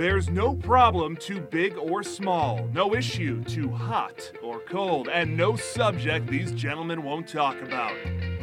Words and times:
There's 0.00 0.30
no 0.30 0.54
problem 0.54 1.14
too 1.14 1.42
big 1.42 1.76
or 1.76 2.02
small, 2.02 2.66
no 2.72 2.94
issue 2.94 3.44
too 3.44 3.68
hot 3.68 4.32
or 4.42 4.60
cold, 4.60 5.10
and 5.10 5.36
no 5.36 5.56
subject 5.56 6.26
these 6.26 6.52
gentlemen 6.52 7.02
won't 7.02 7.28
talk 7.28 7.60
about. 7.60 7.92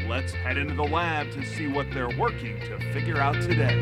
Let's 0.08 0.32
head 0.34 0.60
into 0.60 0.76
the 0.76 0.84
lab 0.84 1.32
to 1.32 1.44
see 1.44 1.66
what 1.66 1.88
they're 1.92 2.16
working 2.16 2.60
to 2.60 2.78
figure 2.94 3.18
out 3.18 3.42
today. 3.42 3.74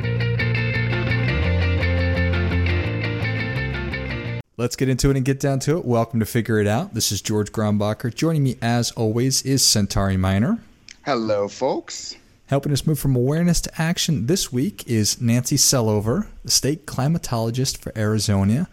Let's 4.55 4.77
get 4.77 4.87
into 4.87 5.09
it 5.09 5.17
and 5.17 5.25
get 5.25 5.41
down 5.41 5.59
to 5.59 5.77
it. 5.77 5.83
Welcome 5.83 6.21
to 6.21 6.25
Figure 6.25 6.59
It 6.59 6.67
Out. 6.67 6.93
This 6.93 7.11
is 7.11 7.21
George 7.21 7.51
Grombacher. 7.51 8.15
Joining 8.15 8.45
me, 8.45 8.55
as 8.61 8.91
always, 8.91 9.41
is 9.41 9.61
Centauri 9.61 10.15
Minor. 10.15 10.59
Hello, 11.03 11.49
folks. 11.49 12.15
Helping 12.47 12.71
us 12.71 12.85
move 12.85 12.99
from 12.99 13.15
awareness 13.15 13.59
to 13.61 13.81
action 13.81 14.27
this 14.27 14.53
week 14.53 14.87
is 14.87 15.19
Nancy 15.19 15.55
Selover, 15.55 16.27
the 16.43 16.51
state 16.51 16.85
climatologist 16.85 17.79
for 17.79 17.91
Arizona, 17.97 18.69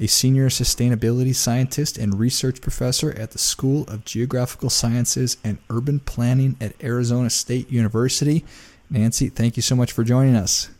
a 0.00 0.08
senior 0.08 0.48
sustainability 0.48 1.32
scientist 1.32 1.96
and 1.96 2.18
research 2.18 2.60
professor 2.60 3.12
at 3.12 3.30
the 3.30 3.38
School 3.38 3.84
of 3.86 4.04
Geographical 4.04 4.68
Sciences 4.68 5.36
and 5.44 5.58
Urban 5.70 6.00
Planning 6.00 6.56
at 6.60 6.74
Arizona 6.82 7.30
State 7.30 7.70
University. 7.70 8.44
Nancy, 8.90 9.28
thank 9.28 9.54
you 9.54 9.62
so 9.62 9.76
much 9.76 9.92
for 9.92 10.02
joining 10.02 10.34
us. 10.34 10.70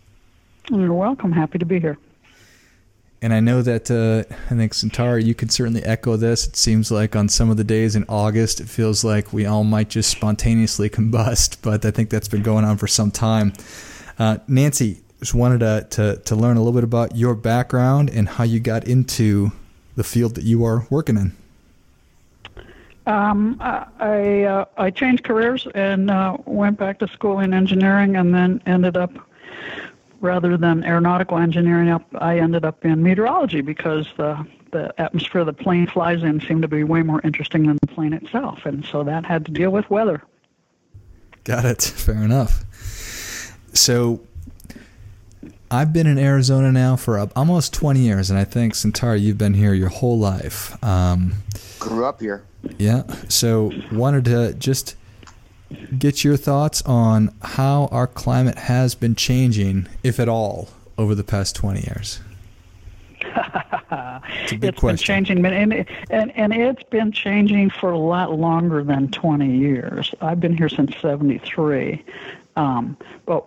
You're 0.73 0.93
welcome. 0.93 1.30
Happy 1.30 1.59
to 1.59 1.65
be 1.65 1.79
here. 1.79 1.98
And 3.24 3.33
I 3.33 3.41
know 3.41 3.62
that 3.62 3.91
uh, 3.91 4.30
I 4.51 4.55
think 4.55 4.74
Centauri, 4.74 5.24
you 5.24 5.34
could 5.34 5.51
certainly 5.51 5.82
echo 5.82 6.15
this. 6.19 6.46
It 6.46 6.56
seems 6.56 6.91
like 6.91 7.16
on 7.16 7.30
some 7.30 7.48
of 7.48 7.56
the 7.56 7.65
days 7.65 7.96
in 7.96 8.05
August, 8.06 8.60
it 8.60 8.69
feels 8.69 9.02
like 9.02 9.32
we 9.32 9.46
all 9.46 9.65
might 9.65 9.88
just 9.88 10.10
spontaneously 10.10 10.91
combust, 10.91 11.56
but 11.62 11.87
I 11.87 11.91
think 11.91 12.10
that's 12.10 12.29
been 12.29 12.42
going 12.42 12.66
on 12.66 12.77
for 12.77 12.87
some 12.87 13.10
time. 13.10 13.55
Uh, 14.18 14.37
Nancy, 14.46 15.01
just 15.20 15.32
wanted 15.32 15.60
to, 15.60 15.87
to, 15.88 16.16
to 16.23 16.37
learn 16.37 16.59
a 16.59 16.60
little 16.60 16.74
bit 16.74 16.84
about 16.84 17.16
your 17.16 17.34
background 17.34 18.10
and 18.10 18.29
how 18.29 18.45
you 18.45 18.60
got 18.60 18.87
into 18.87 19.52
the 19.96 20.04
field 20.04 20.34
that 20.34 20.45
you 20.45 20.62
are 20.62 20.87
working 20.90 21.16
in. 21.16 21.32
Um, 23.06 23.56
I 23.59 24.43
uh, 24.45 24.65
I 24.77 24.90
changed 24.90 25.24
careers 25.24 25.66
and 25.74 26.10
uh, 26.10 26.37
went 26.45 26.79
back 26.79 26.99
to 26.99 27.09
school 27.09 27.40
in 27.40 27.54
engineering, 27.54 28.16
and 28.16 28.34
then 28.34 28.60
ended 28.66 28.99
up 28.99 29.12
rather 30.25 30.57
than 30.57 30.83
aeronautical 30.85 31.39
engineering, 31.39 32.03
I 32.15 32.39
ended 32.39 32.65
up 32.65 32.85
in 32.85 33.03
meteorology 33.03 33.61
because 33.61 34.09
the 34.17 34.45
the 34.73 34.93
atmosphere 35.01 35.45
the 35.45 35.53
plane 35.53 35.87
flies 35.87 36.25
in 36.25 36.41
seemed 36.41 36.63
to 36.63 36.69
be 36.69 36.83
way 36.83 37.03
more 37.03 37.21
interesting 37.23 37.69
than 37.69 37.79
the 37.80 37.87
plane 37.87 38.13
itself, 38.13 38.67
and 38.67 38.85
so 38.85 39.05
that 39.05 39.25
had 39.25 39.47
to 39.47 39.52
deal 39.52 39.71
with 39.71 39.89
weather. 39.89 40.21
Got 41.45 41.65
it. 41.65 41.83
Fair 41.97 42.25
enough. 42.25 42.65
So, 43.73 44.21
I've 45.71 45.93
been 45.93 46.09
in 46.09 46.19
Arizona 46.19 46.73
now 46.73 46.97
for 46.97 47.29
almost 47.37 47.73
20 47.75 48.01
years, 48.01 48.30
and 48.30 48.39
I 48.39 48.45
think 48.45 48.75
Centauri, 48.75 49.21
you've 49.21 49.39
been 49.39 49.55
here 49.55 49.75
your 49.75 49.91
whole 49.91 50.19
life. 50.19 50.83
Um, 50.83 51.35
Grew 51.79 52.05
up 52.05 52.21
here. 52.21 52.45
Yeah. 52.79 53.05
So, 53.29 53.71
wanted 53.93 54.25
to 54.25 54.55
just 54.55 54.97
get 55.98 56.24
your 56.24 56.37
thoughts 56.37 56.82
on 56.82 57.34
how 57.43 57.88
our 57.90 58.07
climate 58.07 58.59
has 58.59 58.95
been 58.95 59.15
changing, 59.15 59.87
if 60.02 60.21
at 60.21 60.29
all, 60.29 60.68
over 60.98 61.15
the 61.15 61.24
past 61.24 61.56
20 61.56 61.80
years. 61.80 62.21
it's 63.23 64.53
a 64.53 64.56
big 64.56 64.65
it's 64.65 64.81
question. 64.81 65.15
been 65.15 65.25
changing, 65.25 65.47
and, 65.47 65.87
and 66.10 66.37
and 66.37 66.53
it's 66.53 66.82
been 66.84 67.10
changing 67.10 67.71
for 67.71 67.91
a 67.91 67.98
lot 67.98 68.38
longer 68.38 68.84
than 68.84 69.10
20 69.10 69.56
years. 69.56 70.15
I've 70.21 70.41
been 70.41 70.56
here 70.56 70.69
since 70.69 70.94
'73, 70.98 72.04
um, 72.56 72.97
but 73.25 73.44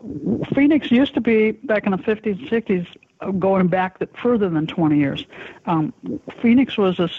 Phoenix 0.55 0.89
used 0.89 1.13
to 1.13 1.21
be 1.21 1.52
back 1.52 1.85
in 1.85 1.91
the 1.91 1.97
50s, 1.97 2.49
60s, 2.49 3.39
going 3.39 3.67
back 3.67 4.02
further 4.17 4.49
than 4.49 4.65
20 4.67 4.97
years. 4.97 5.25
Um, 5.65 5.93
Phoenix 6.41 6.77
was 6.77 6.99
a, 6.99 7.09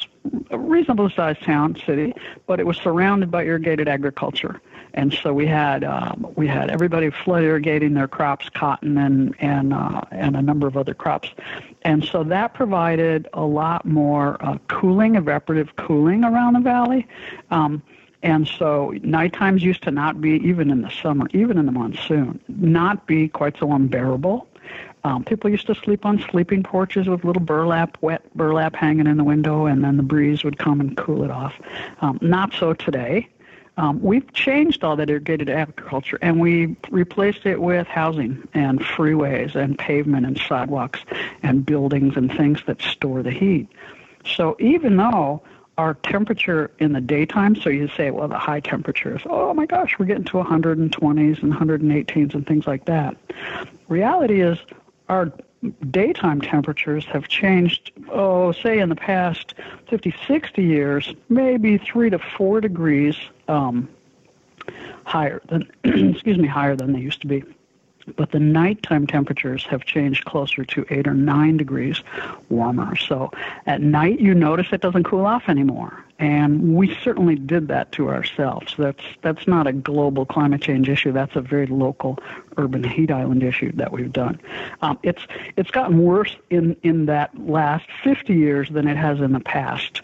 a 0.50 0.58
reasonable 0.58 1.10
sized 1.10 1.42
town, 1.42 1.76
city, 1.86 2.14
but 2.46 2.58
it 2.58 2.66
was 2.66 2.76
surrounded 2.76 3.30
by 3.30 3.44
irrigated 3.44 3.88
agriculture 3.88 4.60
and 4.94 5.12
so 5.12 5.32
we 5.32 5.46
had 5.46 5.84
um, 5.84 6.32
we 6.36 6.46
had 6.46 6.70
everybody 6.70 7.10
flood 7.10 7.42
irrigating 7.42 7.94
their 7.94 8.08
crops, 8.08 8.48
cotton 8.48 8.96
and 8.98 9.34
and 9.40 9.72
uh, 9.72 10.02
and 10.10 10.36
a 10.36 10.42
number 10.42 10.66
of 10.66 10.76
other 10.76 10.94
crops, 10.94 11.28
and 11.82 12.04
so 12.04 12.24
that 12.24 12.54
provided 12.54 13.28
a 13.32 13.44
lot 13.44 13.84
more 13.84 14.42
uh, 14.44 14.58
cooling, 14.68 15.14
evaporative 15.14 15.74
cooling 15.76 16.24
around 16.24 16.54
the 16.54 16.60
valley. 16.60 17.06
Um, 17.50 17.82
and 18.22 18.48
so 18.48 18.94
night 19.02 19.32
times 19.32 19.62
used 19.62 19.82
to 19.84 19.92
not 19.92 20.20
be, 20.20 20.30
even 20.44 20.70
in 20.70 20.82
the 20.82 20.90
summer, 20.90 21.28
even 21.32 21.56
in 21.56 21.66
the 21.66 21.72
monsoon, 21.72 22.40
not 22.48 23.06
be 23.06 23.28
quite 23.28 23.56
so 23.58 23.72
unbearable. 23.72 24.48
Um, 25.04 25.24
people 25.24 25.48
used 25.48 25.66
to 25.68 25.74
sleep 25.76 26.04
on 26.04 26.18
sleeping 26.30 26.64
porches 26.64 27.06
with 27.06 27.24
little 27.24 27.42
burlap, 27.42 27.96
wet 28.00 28.22
burlap 28.34 28.74
hanging 28.74 29.06
in 29.06 29.16
the 29.16 29.24
window, 29.24 29.66
and 29.66 29.84
then 29.84 29.96
the 29.96 30.02
breeze 30.02 30.42
would 30.42 30.58
come 30.58 30.80
and 30.80 30.96
cool 30.96 31.22
it 31.22 31.30
off. 31.30 31.54
Um, 32.00 32.18
not 32.20 32.52
so 32.52 32.74
today. 32.74 33.28
Um, 33.78 34.02
we've 34.02 34.30
changed 34.32 34.82
all 34.82 34.96
that 34.96 35.08
irrigated 35.08 35.48
agriculture 35.48 36.18
and 36.20 36.40
we 36.40 36.76
replaced 36.90 37.46
it 37.46 37.62
with 37.62 37.86
housing 37.86 38.46
and 38.52 38.80
freeways 38.80 39.54
and 39.54 39.78
pavement 39.78 40.26
and 40.26 40.36
sidewalks 40.36 41.00
and 41.44 41.64
buildings 41.64 42.16
and 42.16 42.30
things 42.36 42.60
that 42.66 42.82
store 42.82 43.22
the 43.22 43.30
heat. 43.30 43.68
So 44.26 44.56
even 44.58 44.96
though 44.96 45.42
our 45.78 45.94
temperature 45.94 46.72
in 46.80 46.92
the 46.92 47.00
daytime, 47.00 47.54
so 47.54 47.70
you 47.70 47.88
say, 47.96 48.10
well, 48.10 48.26
the 48.26 48.36
high 48.36 48.58
temperatures, 48.58 49.22
oh 49.26 49.54
my 49.54 49.64
gosh, 49.64 49.94
we're 49.96 50.06
getting 50.06 50.24
to 50.24 50.32
120s 50.32 51.40
and 51.40 51.54
118s 51.54 52.34
and 52.34 52.44
things 52.44 52.66
like 52.66 52.84
that. 52.86 53.16
Reality 53.86 54.40
is 54.40 54.58
our 55.08 55.32
daytime 55.88 56.40
temperatures 56.40 57.04
have 57.04 57.28
changed, 57.28 57.92
oh, 58.10 58.50
say 58.50 58.80
in 58.80 58.88
the 58.88 58.96
past 58.96 59.54
50, 59.88 60.12
60 60.26 60.64
years, 60.64 61.14
maybe 61.28 61.78
three 61.78 62.10
to 62.10 62.18
four 62.18 62.60
degrees 62.60 63.16
um, 63.48 63.88
higher 65.04 65.40
than, 65.48 65.70
excuse 65.84 66.38
me, 66.38 66.48
higher 66.48 66.76
than 66.76 66.92
they 66.92 67.00
used 67.00 67.20
to 67.22 67.26
be 67.26 67.42
but 68.16 68.32
the 68.32 68.40
nighttime 68.40 69.06
temperatures 69.06 69.64
have 69.64 69.84
changed 69.84 70.24
closer 70.24 70.64
to 70.64 70.86
eight 70.90 71.06
or 71.06 71.14
nine 71.14 71.56
degrees 71.56 72.02
warmer. 72.48 72.96
So 72.96 73.30
at 73.66 73.80
night, 73.80 74.20
you 74.20 74.34
notice 74.34 74.68
it 74.72 74.80
doesn't 74.80 75.04
cool 75.04 75.26
off 75.26 75.48
anymore, 75.48 76.04
and 76.18 76.74
we 76.74 76.94
certainly 77.02 77.36
did 77.36 77.68
that 77.68 77.92
to 77.92 78.08
ourselves. 78.08 78.74
That's 78.78 79.02
that's 79.22 79.46
not 79.46 79.66
a 79.66 79.72
global 79.72 80.26
climate 80.26 80.62
change 80.62 80.88
issue. 80.88 81.12
That's 81.12 81.36
a 81.36 81.40
very 81.40 81.66
local 81.66 82.18
urban 82.56 82.82
heat 82.82 83.10
island 83.10 83.42
issue 83.42 83.72
that 83.72 83.92
we've 83.92 84.12
done. 84.12 84.40
Um, 84.82 84.98
it's 85.02 85.26
it's 85.56 85.70
gotten 85.70 85.98
worse 85.98 86.36
in 86.50 86.76
in 86.82 87.06
that 87.06 87.38
last 87.46 87.86
50 88.04 88.34
years 88.34 88.68
than 88.70 88.88
it 88.88 88.96
has 88.96 89.20
in 89.20 89.32
the 89.32 89.40
past, 89.40 90.02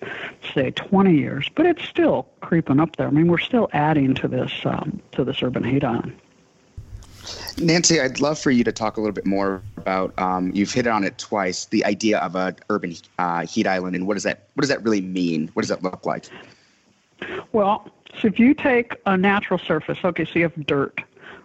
say 0.55 0.71
20 0.71 1.15
years, 1.15 1.49
but 1.55 1.67
it's 1.67 1.85
still 1.85 2.29
creeping 2.41 2.81
up 2.81 2.97
there. 2.97 3.09
I 3.09 3.11
mean, 3.11 3.29
we're 3.29 3.39
still 3.39 3.69
adding 3.73 4.15
to 4.17 4.29
this 4.29 4.53
um, 4.65 5.01
to 5.13 5.25
this 5.25 5.43
urban 5.43 5.65
heat 5.65 5.85
island. 5.85 6.17
Nancy, 7.59 8.01
I'd 8.01 8.21
love 8.21 8.39
for 8.39 8.51
you 8.51 8.65
to 8.65 8.73
talk 8.73 8.97
a 8.97 9.01
little 9.01 9.15
bit 9.15 9.27
more 9.27 9.63
about. 9.77 10.19
Um, 10.19 10.51
you've 10.55 10.73
hit 10.73 10.87
on 10.87 11.05
it 11.05 11.19
twice. 11.19 11.67
The 11.67 11.85
idea 11.85 12.19
of 12.19 12.35
an 12.35 12.57
urban 12.71 12.97
uh, 13.19 13.47
heat 13.47 13.67
island, 13.67 13.95
and 13.97 14.07
what 14.07 14.15
does 14.15 14.25
that 14.25 14.49
what 14.55 14.63
does 14.63 14.71
that 14.71 14.83
really 14.83 15.01
mean? 15.01 15.51
What 15.55 15.63
does 15.63 15.69
that 15.69 15.83
look 15.83 16.05
like? 16.05 16.27
Well, 17.53 17.89
so 18.21 18.29
if 18.29 18.39
you 18.39 18.55
take 18.55 18.95
a 19.07 19.17
natural 19.17 19.59
surface, 19.59 19.99
okay, 20.05 20.25
so 20.25 20.33
you 20.35 20.43
have 20.43 20.67
dirt, 20.67 21.01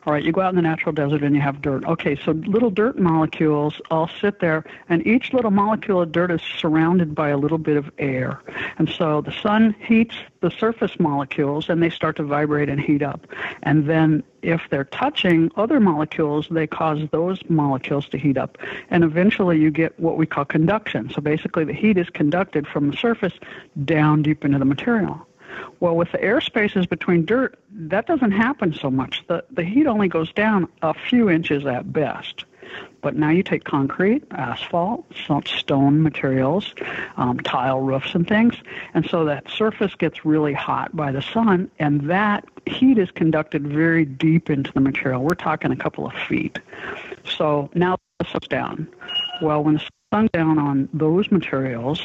all 0.10 0.14
right, 0.14 0.24
you 0.24 0.32
go 0.32 0.42
out 0.42 0.50
in 0.50 0.56
the 0.56 0.64
natural 0.64 0.92
desert 0.92 1.22
and 1.22 1.36
you 1.36 1.42
have 1.42 1.62
dirt. 1.62 1.86
Okay, 1.86 2.16
so 2.26 2.32
little 2.32 2.72
dirt 2.72 2.98
molecules 2.98 3.80
all 3.92 4.10
sit 4.20 4.40
there, 4.40 4.66
and 4.90 5.06
each 5.06 5.34
little 5.34 5.52
molecule 5.52 6.02
of 6.02 6.12
dirt 6.12 6.32
is 6.32 6.42
surrounded 6.42 7.14
by 7.14 7.30
a 7.30 7.38
little 7.38 7.60
bit 7.60 7.78
of 7.78 7.92
air. 8.00 8.42
And 8.80 8.90
so 8.90 9.22
the 9.22 9.32
sun 9.32 9.76
heats 9.80 10.16
the 10.42 10.50
surface 10.50 11.00
molecules 11.00 11.70
and 11.70 11.84
they 11.84 11.92
start 11.92 12.16
to 12.16 12.24
vibrate 12.24 12.70
and 12.70 12.82
heat 12.82 13.04
up. 13.04 13.28
And 13.62 13.88
then 13.88 14.24
if 14.42 14.62
they're 14.72 14.86
touching 14.86 15.52
other 15.58 15.80
molecules, 15.80 16.48
they 16.50 16.66
cause 16.66 17.08
those 17.12 17.48
molecules 17.48 18.10
to 18.10 18.18
heat 18.18 18.36
up. 18.40 18.58
And 18.90 19.04
eventually 19.04 19.60
you 19.60 19.70
get 19.70 20.00
what 20.00 20.18
we 20.18 20.26
call 20.26 20.46
conduction. 20.46 21.12
So 21.12 21.22
basically 21.22 21.66
the 21.66 21.74
heat 21.74 22.00
is 22.00 22.10
conducted 22.10 22.68
from 22.68 22.90
the 22.90 22.98
surface 22.98 23.34
down 23.86 24.24
deep 24.24 24.44
into 24.44 24.58
the 24.58 24.66
material. 24.66 25.28
Well, 25.80 25.96
with 25.96 26.12
the 26.12 26.22
air 26.22 26.42
spaces 26.42 26.86
between 26.86 27.26
dirt, 27.26 27.60
that 27.72 28.08
doesn't 28.08 28.32
happen 28.32 28.74
so 28.74 28.90
much. 28.90 29.24
The, 29.28 29.44
the 29.52 29.64
heat 29.64 29.88
only 29.88 30.08
goes 30.08 30.32
down 30.34 30.68
a 30.82 30.94
few 30.94 31.30
inches 31.30 31.66
at 31.66 31.92
best. 31.92 32.46
But 33.02 33.16
now 33.16 33.30
you 33.30 33.44
take 33.44 33.64
concrete, 33.64 34.24
asphalt, 34.32 35.06
stone 35.46 36.04
materials, 36.04 36.74
um, 37.18 37.40
tile 37.40 37.80
roofs, 37.80 38.14
and 38.14 38.28
things, 38.28 38.56
and 38.94 39.06
so 39.10 39.26
that 39.26 39.50
surface 39.50 39.96
gets 39.96 40.26
really 40.26 40.54
hot 40.54 40.96
by 40.96 41.12
the 41.12 41.22
sun, 41.22 41.72
and 41.80 42.02
that 42.10 42.46
heat 42.66 42.98
is 42.98 43.10
conducted 43.12 43.66
very 43.66 44.06
deep 44.06 44.50
into 44.50 44.72
the 44.74 44.82
material. 44.82 45.24
We're 45.24 45.36
talking 45.36 45.72
a 45.72 45.76
couple 45.76 46.06
of 46.06 46.14
feet. 46.28 46.60
So 47.24 47.70
now 47.74 47.98
the 48.20 48.26
sun's 48.26 48.48
down. 48.48 48.88
Well, 49.42 49.64
when 49.64 49.76
the 49.76 49.90
sun's 50.14 50.30
down 50.32 50.60
on 50.60 50.90
those 50.94 51.32
materials, 51.32 52.02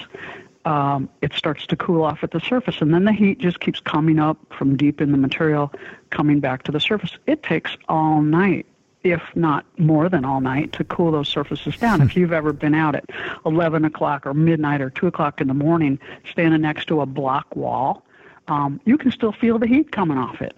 um, 0.64 1.08
it 1.20 1.32
starts 1.34 1.66
to 1.66 1.76
cool 1.76 2.02
off 2.02 2.22
at 2.22 2.31
the 2.31 2.40
surface, 2.40 2.81
and 2.81 2.93
then 2.94 3.05
the 3.05 3.12
heat 3.12 3.38
just 3.38 3.61
keeps 3.61 3.81
coming 3.81 4.19
up 4.19 4.38
from 4.50 4.76
deep 4.76 5.00
in 5.00 5.12
the 5.12 5.19
material, 5.19 5.72
coming 6.11 6.40
back 6.40 6.62
to 6.64 6.72
the 6.72 6.81
surface. 6.81 7.16
It 7.26 7.43
takes 7.43 7.76
all 7.88 8.22
night 8.22 8.66
if 9.05 9.22
not 9.34 9.66
more 9.78 10.08
than 10.08 10.25
all 10.25 10.40
night, 10.40 10.72
to 10.72 10.82
cool 10.84 11.12
those 11.12 11.28
surfaces 11.28 11.76
down. 11.76 12.00
if 12.00 12.16
you've 12.16 12.32
ever 12.32 12.52
been 12.52 12.75
out 12.75 12.94
at 12.96 13.05
11 13.46 13.84
o'clock 13.84 14.26
or 14.26 14.34
midnight 14.34 14.81
or 14.81 14.90
2 14.90 15.06
o'clock 15.06 15.40
in 15.40 15.46
the 15.46 15.55
morning 15.55 15.99
standing 16.31 16.62
next 16.62 16.87
to 16.87 17.02
a 17.02 17.06
block 17.06 17.55
wall, 17.55 18.02
um, 18.49 18.81
you 18.84 18.99
can 18.99 19.12
still 19.12 19.32
feel 19.32 19.58
the 19.58 19.66
heat 19.66 19.93
coming 19.93 20.19
off 20.19 20.40
it. 20.40 20.56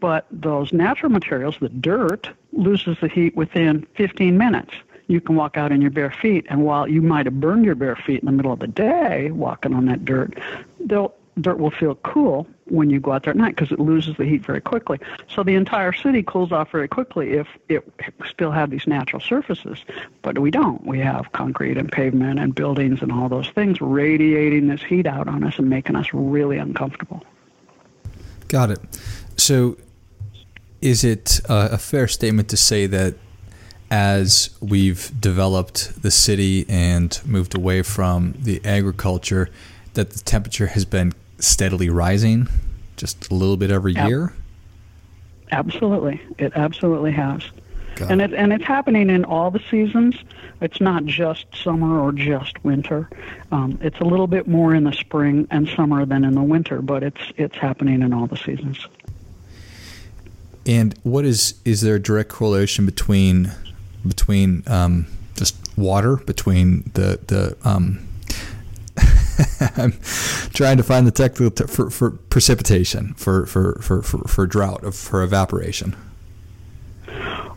But 0.00 0.26
those 0.30 0.72
natural 0.72 1.10
materials, 1.10 1.56
the 1.60 1.68
dirt, 1.70 2.30
loses 2.52 2.98
the 3.00 3.08
heat 3.08 3.34
within 3.34 3.86
15 3.96 4.38
minutes. 4.38 4.74
You 5.08 5.20
can 5.20 5.36
walk 5.36 5.56
out 5.56 5.72
in 5.72 5.82
your 5.82 5.90
bare 5.90 6.10
feet, 6.10 6.46
and 6.48 6.64
while 6.64 6.86
you 6.86 7.02
might 7.02 7.26
have 7.26 7.40
burned 7.40 7.64
your 7.64 7.74
bare 7.74 7.96
feet 7.96 8.20
in 8.20 8.26
the 8.26 8.32
middle 8.32 8.52
of 8.52 8.60
the 8.60 8.66
day 8.66 9.30
walking 9.30 9.74
on 9.74 9.86
that 9.86 10.04
dirt, 10.04 10.38
they'll 10.80 11.14
dirt 11.40 11.58
will 11.58 11.70
feel 11.70 11.94
cool 11.96 12.46
when 12.66 12.90
you 12.90 13.00
go 13.00 13.12
out 13.12 13.22
there 13.22 13.30
at 13.30 13.36
night 13.36 13.56
because 13.56 13.72
it 13.72 13.80
loses 13.80 14.16
the 14.16 14.24
heat 14.24 14.44
very 14.44 14.60
quickly. 14.60 14.98
So 15.28 15.42
the 15.42 15.54
entire 15.54 15.92
city 15.92 16.22
cools 16.22 16.52
off 16.52 16.70
very 16.70 16.88
quickly 16.88 17.32
if 17.32 17.46
it 17.68 17.88
still 18.28 18.50
had 18.50 18.70
these 18.70 18.86
natural 18.86 19.20
surfaces. 19.20 19.78
But 20.22 20.38
we 20.38 20.50
don't. 20.50 20.84
We 20.84 20.98
have 21.00 21.32
concrete 21.32 21.78
and 21.78 21.90
pavement 21.90 22.38
and 22.38 22.54
buildings 22.54 23.02
and 23.02 23.12
all 23.12 23.28
those 23.28 23.48
things 23.50 23.80
radiating 23.80 24.68
this 24.68 24.82
heat 24.82 25.06
out 25.06 25.28
on 25.28 25.44
us 25.44 25.58
and 25.58 25.70
making 25.70 25.96
us 25.96 26.08
really 26.12 26.58
uncomfortable. 26.58 27.24
Got 28.48 28.70
it. 28.70 28.80
So 29.36 29.76
is 30.80 31.04
it 31.04 31.40
uh, 31.48 31.70
a 31.72 31.78
fair 31.78 32.08
statement 32.08 32.48
to 32.50 32.56
say 32.56 32.86
that 32.86 33.14
as 33.90 34.50
we've 34.60 35.10
developed 35.20 36.02
the 36.02 36.10
city 36.10 36.66
and 36.68 37.20
moved 37.24 37.54
away 37.54 37.82
from 37.82 38.34
the 38.38 38.60
agriculture, 38.64 39.48
that 39.94 40.10
the 40.10 40.20
temperature 40.20 40.66
has 40.68 40.84
been 40.84 41.12
steadily 41.38 41.88
rising, 41.88 42.48
just 42.96 43.30
a 43.30 43.34
little 43.34 43.56
bit 43.56 43.70
every 43.70 43.96
Ab- 43.96 44.08
year? 44.08 44.32
Absolutely, 45.50 46.20
it 46.38 46.52
absolutely 46.54 47.12
has, 47.12 47.42
Got 47.96 48.10
and 48.10 48.20
it. 48.20 48.32
it 48.32 48.36
and 48.36 48.52
it's 48.52 48.64
happening 48.64 49.08
in 49.08 49.24
all 49.24 49.50
the 49.50 49.62
seasons. 49.70 50.14
It's 50.60 50.80
not 50.80 51.04
just 51.06 51.46
summer 51.54 52.00
or 52.00 52.12
just 52.12 52.62
winter. 52.64 53.08
Um, 53.50 53.78
it's 53.80 53.98
a 54.00 54.04
little 54.04 54.26
bit 54.26 54.46
more 54.46 54.74
in 54.74 54.84
the 54.84 54.92
spring 54.92 55.46
and 55.50 55.68
summer 55.68 56.04
than 56.04 56.24
in 56.24 56.34
the 56.34 56.42
winter, 56.42 56.82
but 56.82 57.02
it's 57.02 57.20
it's 57.36 57.56
happening 57.56 58.02
in 58.02 58.12
all 58.12 58.26
the 58.26 58.36
seasons. 58.36 58.86
And 60.66 60.94
what 61.02 61.24
is 61.24 61.54
is 61.64 61.80
there 61.80 61.94
a 61.94 62.02
direct 62.02 62.28
correlation 62.28 62.84
between 62.84 63.52
between 64.06 64.62
um, 64.66 65.06
just 65.34 65.56
water 65.76 66.16
between 66.16 66.90
the 66.94 67.18
the 67.26 67.56
um, 67.68 68.08
I'm 69.76 69.92
trying 70.52 70.76
to 70.76 70.82
find 70.82 71.06
the 71.06 71.10
technical 71.10 71.50
t- 71.50 71.72
for, 71.72 71.90
for 71.90 72.10
precipitation, 72.10 73.14
for, 73.14 73.46
for, 73.46 73.78
for, 73.80 74.02
for, 74.02 74.18
for 74.26 74.46
drought, 74.46 74.94
for 74.94 75.22
evaporation. 75.22 75.96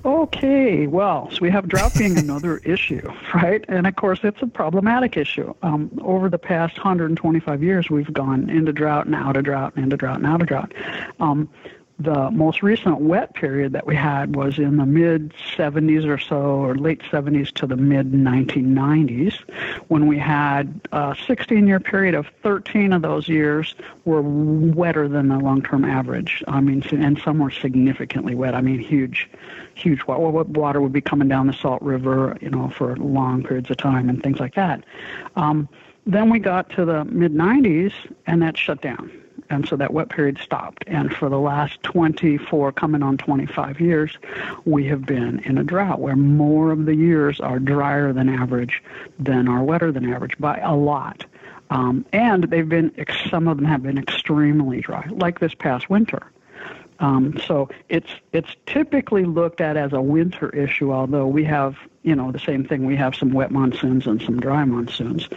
Okay, 0.04 0.88
well, 0.88 1.30
so 1.32 1.38
we 1.42 1.52
have 1.52 1.68
drought 1.68 1.94
being 1.96 2.18
another 2.18 2.58
issue, 2.60 3.08
right? 3.36 3.64
And 3.68 3.86
of 3.86 3.96
course, 3.96 4.20
it's 4.24 4.42
a 4.42 4.48
problematic 4.48 5.16
issue. 5.16 5.54
Um, 5.62 5.92
over 6.02 6.30
the 6.30 6.40
past 6.40 6.78
125 6.78 7.64
years, 7.64 7.90
we've 7.90 8.12
gone 8.12 8.50
into 8.50 8.74
drought 8.74 9.06
and 9.06 9.14
out 9.14 9.38
of 9.38 9.44
drought 9.44 9.74
and 9.76 9.84
into 9.84 9.98
drought 9.98 10.18
and 10.18 10.26
out 10.26 10.42
of 10.42 10.48
drought. 10.48 10.74
Um, 11.20 11.50
the 12.04 12.32
most 12.32 12.64
recent 12.64 13.02
wet 13.02 13.34
period 13.34 13.74
that 13.74 13.86
we 13.86 13.96
had 13.96 14.36
was 14.36 14.58
in 14.58 14.78
the 14.78 14.86
mid 14.86 15.34
70s 15.56 16.08
or 16.08 16.18
so, 16.18 16.36
or 16.36 16.76
late 16.76 17.02
70s 17.04 17.52
to 17.54 17.68
the 17.68 17.76
mid 17.76 18.12
1990s, 18.12 19.40
when 19.88 20.08
we 20.08 20.18
had 20.18 20.80
a 20.92 21.16
16 21.28 21.68
year 21.68 21.80
period 21.80 22.16
of 22.16 22.28
13 22.44 22.94
of 22.94 23.02
those 23.02 23.28
years 23.28 23.76
were 24.06 24.22
wetter 24.22 25.08
than 25.08 25.28
the 25.28 25.38
long 25.38 25.62
term 25.62 25.86
average. 25.86 26.44
I 26.48 26.62
mean, 26.62 26.84
and 26.92 27.20
some 27.24 27.40
were 27.40 27.52
significantly 27.52 28.36
wet. 28.36 28.56
I 28.56 28.62
mean, 28.62 28.80
huge, 28.80 29.30
huge 29.76 30.04
water 30.06 30.82
would 30.82 30.94
be 30.94 31.02
coming 31.02 31.28
down 31.28 31.48
the 31.48 31.54
Salt 31.54 31.82
River, 31.82 32.38
you 32.42 32.50
know, 32.50 32.70
for 32.70 32.96
long 32.98 33.44
periods 33.44 33.70
of 33.70 33.78
time 33.78 34.10
and 34.10 34.22
things 34.24 34.40
like 34.40 34.56
that. 34.56 34.84
Um, 35.36 35.70
then 36.08 36.30
we 36.30 36.40
got 36.40 36.70
to 36.72 36.86
the 36.86 37.06
mid 37.06 37.34
90s, 37.34 37.94
and 38.26 38.42
that 38.42 38.58
shut 38.58 38.82
down 38.82 39.21
and 39.52 39.68
so 39.68 39.76
that 39.76 39.94
wet 39.94 40.10
period 40.10 40.38
stopped. 40.38 40.84
And 40.88 41.14
for 41.14 41.30
the 41.30 41.40
last 41.40 41.84
24, 41.84 42.72
coming 42.72 43.04
on 43.04 43.18
25 43.18 43.82
years, 43.82 44.18
we 44.66 44.86
have 44.88 45.06
been 45.06 45.40
in 45.40 45.58
a 45.58 45.64
drought 45.64 46.00
where 46.00 46.16
more 46.16 46.72
of 46.72 46.86
the 46.86 46.96
years 46.96 47.40
are 47.40 47.60
drier 47.60 48.14
than 48.14 48.30
average 48.30 48.82
than 49.20 49.48
are 49.48 49.64
wetter 49.64 49.92
than 49.92 50.12
average 50.12 50.38
by 50.40 50.58
a 50.60 50.76
lot. 50.76 51.26
Um, 51.70 52.06
and 52.12 52.46
they've 52.46 52.68
been, 52.68 52.94
some 53.30 53.48
of 53.48 53.58
them 53.58 53.66
have 53.66 53.84
been 53.84 53.98
extremely 53.98 54.82
dry, 54.82 55.08
like 55.10 55.40
this 55.40 55.54
past 55.54 55.90
winter. 55.90 56.24
Um, 57.00 57.38
so 57.48 57.68
it's 57.90 58.12
it's 58.32 58.56
typically 58.68 59.26
looked 59.26 59.60
at 59.60 59.76
as 59.76 59.92
a 59.92 60.02
winter 60.02 60.50
issue, 60.50 60.94
although 60.94 61.26
we 61.26 61.44
have 61.46 61.76
you 62.04 62.16
know 62.16 62.32
the 62.32 62.40
same 62.40 62.66
thing. 62.66 62.86
We 62.86 62.96
have 62.96 63.16
some 63.16 63.32
wet 63.32 63.52
monsoons 63.52 64.08
and 64.08 64.22
some 64.22 64.40
dry 64.40 64.64
monsoons. 64.66 65.30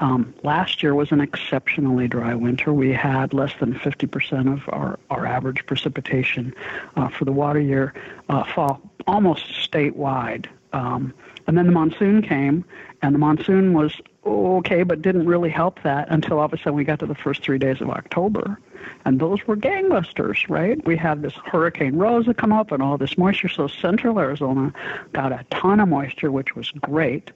Um, 0.00 0.34
last 0.42 0.82
year 0.82 0.94
was 0.94 1.12
an 1.12 1.20
exceptionally 1.20 2.08
dry 2.08 2.34
winter. 2.34 2.72
We 2.72 2.92
had 2.92 3.32
less 3.32 3.52
than 3.60 3.74
50% 3.74 4.52
of 4.52 4.68
our, 4.68 4.98
our 5.10 5.26
average 5.26 5.64
precipitation 5.66 6.54
uh, 6.96 7.08
for 7.08 7.24
the 7.24 7.32
water 7.32 7.60
year 7.60 7.94
uh, 8.28 8.44
fall 8.44 8.80
almost 9.06 9.46
statewide. 9.46 10.46
Um, 10.72 11.14
and 11.46 11.56
then 11.56 11.66
the 11.66 11.72
monsoon 11.72 12.20
came, 12.20 12.64
and 13.00 13.14
the 13.14 13.18
monsoon 13.18 13.72
was 13.72 14.00
okay, 14.24 14.82
but 14.82 15.02
didn't 15.02 15.26
really 15.26 15.50
help 15.50 15.82
that 15.82 16.08
until 16.10 16.38
all 16.38 16.44
of 16.44 16.52
a 16.52 16.58
sudden 16.58 16.74
we 16.74 16.84
got 16.84 16.98
to 17.00 17.06
the 17.06 17.14
first 17.14 17.42
three 17.42 17.58
days 17.58 17.80
of 17.80 17.90
October 17.90 18.58
and 19.04 19.20
those 19.20 19.46
were 19.46 19.56
gangbusters, 19.56 20.48
right? 20.48 20.84
We 20.86 20.96
had 20.96 21.22
this 21.22 21.34
Hurricane 21.44 21.96
Rosa 21.96 22.34
come 22.34 22.52
up 22.52 22.72
and 22.72 22.82
all 22.82 22.98
this 22.98 23.16
moisture. 23.16 23.48
So 23.48 23.68
Central 23.68 24.18
Arizona 24.18 24.72
got 25.12 25.32
a 25.32 25.44
ton 25.50 25.80
of 25.80 25.88
moisture, 25.88 26.30
which 26.30 26.54
was 26.54 26.70
great. 26.72 27.30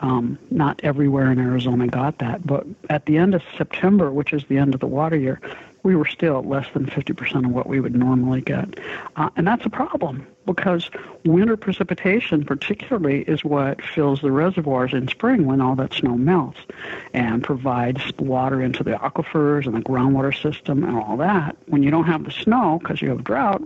Um, 0.00 0.38
not 0.50 0.80
everywhere 0.82 1.32
in 1.32 1.38
Arizona 1.38 1.86
got 1.86 2.18
that, 2.18 2.46
but 2.46 2.66
at 2.90 3.06
the 3.06 3.16
end 3.16 3.34
of 3.34 3.42
September, 3.56 4.12
which 4.12 4.32
is 4.32 4.44
the 4.48 4.58
end 4.58 4.74
of 4.74 4.80
the 4.80 4.86
water 4.86 5.16
year, 5.16 5.40
we 5.86 5.94
were 5.94 6.04
still 6.04 6.42
less 6.42 6.66
than 6.74 6.84
50% 6.84 7.44
of 7.44 7.52
what 7.52 7.68
we 7.68 7.78
would 7.78 7.94
normally 7.94 8.40
get. 8.40 8.80
Uh, 9.14 9.30
and 9.36 9.46
that's 9.46 9.64
a 9.64 9.70
problem 9.70 10.26
because 10.44 10.90
winter 11.24 11.56
precipitation, 11.56 12.44
particularly, 12.44 13.22
is 13.22 13.44
what 13.44 13.80
fills 13.80 14.20
the 14.20 14.32
reservoirs 14.32 14.92
in 14.92 15.06
spring 15.06 15.46
when 15.46 15.60
all 15.60 15.76
that 15.76 15.94
snow 15.94 16.16
melts 16.16 16.58
and 17.14 17.44
provides 17.44 18.02
water 18.18 18.60
into 18.60 18.82
the 18.82 18.94
aquifers 18.94 19.64
and 19.66 19.76
the 19.76 19.80
groundwater 19.80 20.34
system 20.36 20.82
and 20.82 20.98
all 20.98 21.16
that. 21.18 21.56
When 21.66 21.84
you 21.84 21.92
don't 21.92 22.06
have 22.06 22.24
the 22.24 22.32
snow 22.32 22.80
because 22.82 23.00
you 23.00 23.10
have 23.10 23.22
drought, 23.22 23.62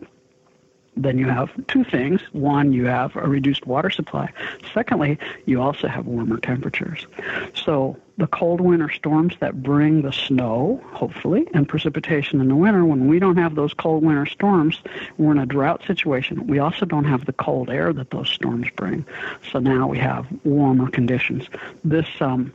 then 1.02 1.18
you 1.18 1.26
have 1.28 1.50
two 1.66 1.84
things. 1.84 2.20
One, 2.32 2.72
you 2.72 2.86
have 2.86 3.16
a 3.16 3.28
reduced 3.28 3.66
water 3.66 3.90
supply. 3.90 4.32
Secondly, 4.72 5.18
you 5.46 5.60
also 5.60 5.88
have 5.88 6.06
warmer 6.06 6.38
temperatures. 6.38 7.06
So 7.54 7.96
the 8.18 8.26
cold 8.26 8.60
winter 8.60 8.90
storms 8.90 9.34
that 9.40 9.62
bring 9.62 10.02
the 10.02 10.12
snow, 10.12 10.80
hopefully, 10.92 11.48
and 11.54 11.66
precipitation 11.66 12.40
in 12.40 12.48
the 12.48 12.54
winter, 12.54 12.84
when 12.84 13.08
we 13.08 13.18
don't 13.18 13.38
have 13.38 13.54
those 13.54 13.72
cold 13.72 14.04
winter 14.04 14.26
storms, 14.26 14.80
we're 15.16 15.32
in 15.32 15.38
a 15.38 15.46
drought 15.46 15.82
situation. 15.86 16.46
We 16.46 16.58
also 16.58 16.84
don't 16.84 17.04
have 17.04 17.24
the 17.24 17.32
cold 17.32 17.70
air 17.70 17.92
that 17.94 18.10
those 18.10 18.28
storms 18.28 18.68
bring. 18.76 19.06
So 19.50 19.58
now 19.58 19.88
we 19.88 19.98
have 19.98 20.26
warmer 20.44 20.90
conditions. 20.90 21.48
This 21.82 22.08
um, 22.20 22.52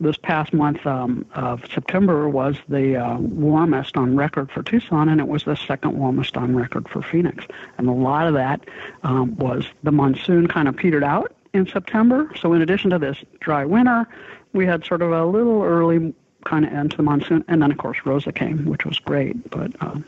this 0.00 0.16
past 0.16 0.52
month 0.52 0.86
um, 0.86 1.26
of 1.34 1.62
September 1.72 2.28
was 2.28 2.56
the 2.68 2.96
uh, 2.96 3.18
warmest 3.18 3.96
on 3.96 4.16
record 4.16 4.50
for 4.50 4.62
Tucson, 4.62 5.08
and 5.08 5.20
it 5.20 5.28
was 5.28 5.44
the 5.44 5.56
second 5.56 5.98
warmest 5.98 6.36
on 6.36 6.54
record 6.54 6.88
for 6.88 7.02
Phoenix. 7.02 7.44
And 7.78 7.88
a 7.88 7.92
lot 7.92 8.26
of 8.26 8.34
that 8.34 8.60
um, 9.02 9.36
was 9.36 9.66
the 9.82 9.92
monsoon 9.92 10.46
kind 10.46 10.68
of 10.68 10.76
petered 10.76 11.04
out 11.04 11.34
in 11.52 11.66
September. 11.66 12.30
So, 12.40 12.52
in 12.52 12.62
addition 12.62 12.90
to 12.90 12.98
this 12.98 13.18
dry 13.40 13.64
winter, 13.64 14.06
we 14.52 14.66
had 14.66 14.84
sort 14.84 15.02
of 15.02 15.12
a 15.12 15.24
little 15.24 15.62
early 15.62 16.14
kind 16.44 16.64
of 16.64 16.72
end 16.72 16.92
to 16.92 16.96
the 16.96 17.02
monsoon, 17.02 17.44
and 17.48 17.62
then 17.62 17.70
of 17.70 17.78
course 17.78 17.98
Rosa 18.04 18.32
came, 18.32 18.64
which 18.66 18.84
was 18.84 18.98
great. 18.98 19.50
But 19.50 19.72
uh, 19.80 19.98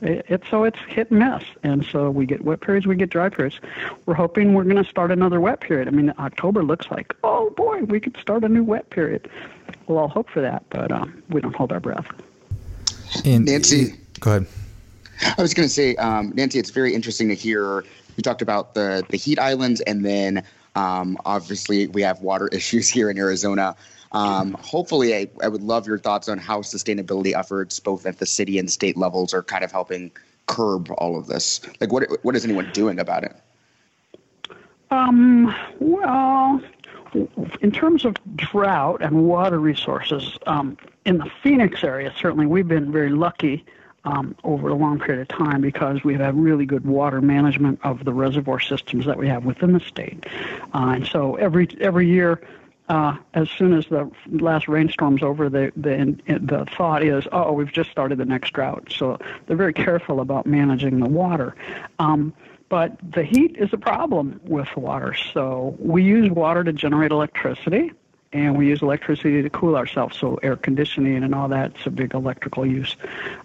it's 0.00 0.48
so 0.48 0.64
it's 0.64 0.78
hit 0.88 1.10
and 1.10 1.20
miss, 1.20 1.42
and 1.62 1.84
so 1.84 2.10
we 2.10 2.26
get 2.26 2.44
wet 2.44 2.60
periods, 2.60 2.86
we 2.86 2.96
get 2.96 3.10
dry 3.10 3.28
periods. 3.28 3.60
We're 4.06 4.14
hoping 4.14 4.54
we're 4.54 4.64
going 4.64 4.82
to 4.82 4.88
start 4.88 5.10
another 5.10 5.40
wet 5.40 5.60
period. 5.60 5.88
I 5.88 5.90
mean, 5.90 6.12
October 6.18 6.62
looks 6.62 6.90
like 6.90 7.14
oh 7.22 7.50
boy, 7.50 7.82
we 7.84 8.00
could 8.00 8.16
start 8.16 8.44
a 8.44 8.48
new 8.48 8.64
wet 8.64 8.90
period. 8.90 9.30
We'll 9.86 9.98
all 9.98 10.08
hope 10.08 10.30
for 10.30 10.40
that, 10.40 10.64
but 10.70 10.90
um, 10.92 11.22
we 11.28 11.40
don't 11.40 11.54
hold 11.54 11.72
our 11.72 11.80
breath. 11.80 12.06
And 13.24 13.44
Nancy, 13.44 13.94
go 14.20 14.30
ahead. 14.30 14.46
I 15.38 15.42
was 15.42 15.54
going 15.54 15.68
to 15.68 15.72
say, 15.72 15.94
um, 15.96 16.32
Nancy, 16.34 16.58
it's 16.58 16.70
very 16.70 16.94
interesting 16.94 17.28
to 17.28 17.34
hear 17.34 17.84
you 18.16 18.22
talked 18.22 18.42
about 18.42 18.74
the 18.74 19.04
the 19.08 19.16
heat 19.16 19.38
islands, 19.38 19.80
and 19.82 20.04
then 20.04 20.44
um, 20.74 21.18
obviously 21.24 21.86
we 21.88 22.02
have 22.02 22.20
water 22.20 22.48
issues 22.52 22.88
here 22.88 23.10
in 23.10 23.18
Arizona. 23.18 23.76
Um, 24.12 24.56
hopefully, 24.60 25.14
I, 25.16 25.28
I 25.42 25.48
would 25.48 25.62
love 25.62 25.88
your 25.88 25.98
thoughts 25.98 26.28
on 26.28 26.38
how 26.38 26.60
sustainability 26.60 27.36
efforts, 27.36 27.80
both 27.80 28.06
at 28.06 28.18
the 28.18 28.26
city 28.26 28.60
and 28.60 28.70
state 28.70 28.96
levels, 28.96 29.34
are 29.34 29.42
kind 29.42 29.64
of 29.64 29.72
helping 29.72 30.12
curb 30.46 30.88
all 30.98 31.18
of 31.18 31.26
this. 31.26 31.60
Like, 31.80 31.92
what 31.92 32.06
what 32.22 32.36
is 32.36 32.44
anyone 32.44 32.70
doing 32.72 33.00
about 33.00 33.24
it? 33.24 33.34
Um, 34.92 35.52
well, 35.80 36.62
in 37.60 37.72
terms 37.72 38.04
of 38.04 38.14
drought 38.36 39.02
and 39.02 39.24
water 39.26 39.58
resources, 39.58 40.38
um, 40.46 40.76
in 41.04 41.18
the 41.18 41.30
Phoenix 41.42 41.82
area, 41.82 42.12
certainly 42.16 42.46
we've 42.46 42.68
been 42.68 42.92
very 42.92 43.10
lucky 43.10 43.64
um, 44.04 44.36
over 44.44 44.68
a 44.68 44.74
long 44.74 44.98
period 44.98 45.22
of 45.22 45.28
time 45.28 45.60
because 45.60 46.04
we 46.04 46.14
have 46.14 46.36
really 46.36 46.66
good 46.66 46.84
water 46.84 47.20
management 47.20 47.80
of 47.82 48.04
the 48.04 48.12
reservoir 48.12 48.60
systems 48.60 49.06
that 49.06 49.16
we 49.16 49.28
have 49.28 49.44
within 49.44 49.72
the 49.72 49.80
state. 49.80 50.26
Uh, 50.74 50.92
and 50.96 51.06
so 51.06 51.36
every 51.36 51.68
every 51.80 52.08
year, 52.08 52.40
uh, 52.88 53.16
as 53.32 53.48
soon 53.50 53.72
as 53.72 53.86
the 53.86 54.10
last 54.30 54.68
rainstorm's 54.68 55.22
over, 55.22 55.48
the 55.48 55.72
the 55.76 56.16
the 56.26 56.66
thought 56.76 57.02
is, 57.02 57.26
oh, 57.32 57.52
we've 57.52 57.72
just 57.72 57.90
started 57.90 58.18
the 58.18 58.24
next 58.24 58.52
drought. 58.52 58.92
So 58.96 59.18
they're 59.46 59.56
very 59.56 59.74
careful 59.74 60.20
about 60.20 60.46
managing 60.46 61.00
the 61.00 61.08
water. 61.08 61.56
Um, 61.98 62.34
but 62.68 62.96
the 63.12 63.22
heat 63.22 63.56
is 63.56 63.72
a 63.72 63.78
problem 63.78 64.40
with 64.44 64.68
water. 64.76 65.14
So 65.14 65.76
we 65.78 66.02
use 66.02 66.30
water 66.30 66.64
to 66.64 66.72
generate 66.72 67.12
electricity 67.12 67.92
and 68.34 68.58
we 68.58 68.66
use 68.66 68.82
electricity 68.82 69.40
to 69.40 69.48
cool 69.48 69.76
ourselves. 69.76 70.18
So 70.18 70.38
air 70.42 70.56
conditioning 70.56 71.22
and 71.22 71.34
all 71.34 71.48
that's 71.48 71.86
a 71.86 71.90
big 71.90 72.14
electrical 72.14 72.66
use. 72.66 72.96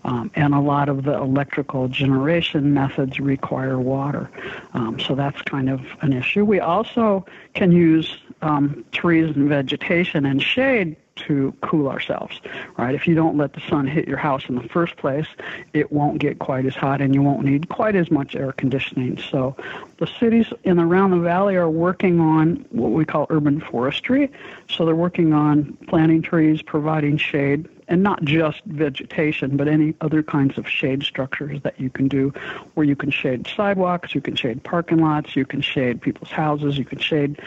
Um, 0.04 0.32
and 0.36 0.54
a 0.54 0.60
lot 0.60 0.90
of 0.90 1.04
the 1.04 1.14
electrical 1.14 1.88
generation 1.88 2.74
methods 2.74 3.20
require 3.20 3.80
water. 3.80 4.30
Um, 4.74 5.00
so 5.00 5.14
that's 5.14 5.42
kind 5.44 5.70
of 5.70 5.82
an 6.02 6.12
issue. 6.12 6.44
We 6.44 6.60
also 6.60 7.26
can 7.54 7.72
use 7.72 8.18
um, 8.42 8.84
trees 8.92 9.36
and 9.36 9.48
vegetation 9.48 10.26
and 10.26 10.42
shade 10.42 10.98
to 11.28 11.54
cool 11.62 11.88
ourselves, 11.88 12.40
right? 12.78 12.96
If 12.96 13.08
you 13.08 13.16
don't 13.16 13.38
let 13.38 13.54
the 13.54 13.62
sun 13.62 13.88
hit 13.88 14.08
your 14.08 14.18
house 14.18 14.44
in 14.50 14.56
the 14.56 14.68
first 14.70 14.98
place, 14.98 15.28
it 15.74 15.92
won't 15.92 16.20
get 16.20 16.40
quite 16.40 16.66
as 16.66 16.76
hot 16.76 17.02
and 17.02 17.14
you 17.14 17.22
won't 17.22 17.44
need 17.44 17.70
quite 17.70 17.96
as 17.96 18.12
much 18.12 18.36
air 18.36 18.52
conditioning. 18.52 19.18
So 19.18 19.56
the 19.98 20.08
cities 20.08 20.48
in 20.64 20.80
around 20.80 21.12
the 21.12 21.20
valley 21.20 21.56
are 21.56 21.70
working 21.70 22.20
on 22.20 22.66
what 22.70 22.92
we 22.92 23.06
call 23.06 23.28
urban 23.30 23.60
forestry. 23.60 24.32
So 24.70 24.86
they're 24.86 24.96
working 24.96 25.34
on 25.34 25.78
planting 25.88 26.22
trees, 26.22 26.62
providing 26.62 27.18
shade, 27.18 27.68
and 27.90 28.04
not 28.04 28.24
just 28.24 28.64
vegetation, 28.66 29.58
but 29.58 29.68
any 29.68 29.96
other 30.00 30.22
kinds 30.22 30.58
of 30.58 30.70
shade 30.70 31.04
structures 31.04 31.60
that 31.64 31.80
you 31.80 31.90
can 31.90 32.08
do 32.08 32.32
where 32.76 32.86
you 32.86 32.96
can 32.96 33.10
shade 33.10 33.48
sidewalks, 33.56 34.14
you 34.14 34.22
can 34.22 34.36
shade 34.36 34.64
parking 34.64 35.00
lots, 35.00 35.36
you 35.36 35.46
can 35.46 35.60
shade 35.60 36.00
people's 36.00 36.30
houses, 36.30 36.78
you 36.78 36.86
can 36.86 37.00
shade 37.00 37.42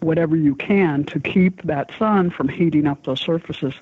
whatever 0.00 0.36
you 0.36 0.54
can 0.54 1.04
to 1.04 1.20
keep 1.20 1.62
that 1.62 1.90
sun 1.98 2.30
from 2.30 2.48
heating 2.48 2.86
up 2.86 3.04
those 3.04 3.20
surfaces 3.20 3.74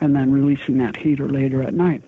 and 0.00 0.14
then 0.14 0.32
releasing 0.32 0.78
that 0.78 0.96
heater 0.96 1.28
later 1.28 1.62
at 1.62 1.74
night. 1.74 2.02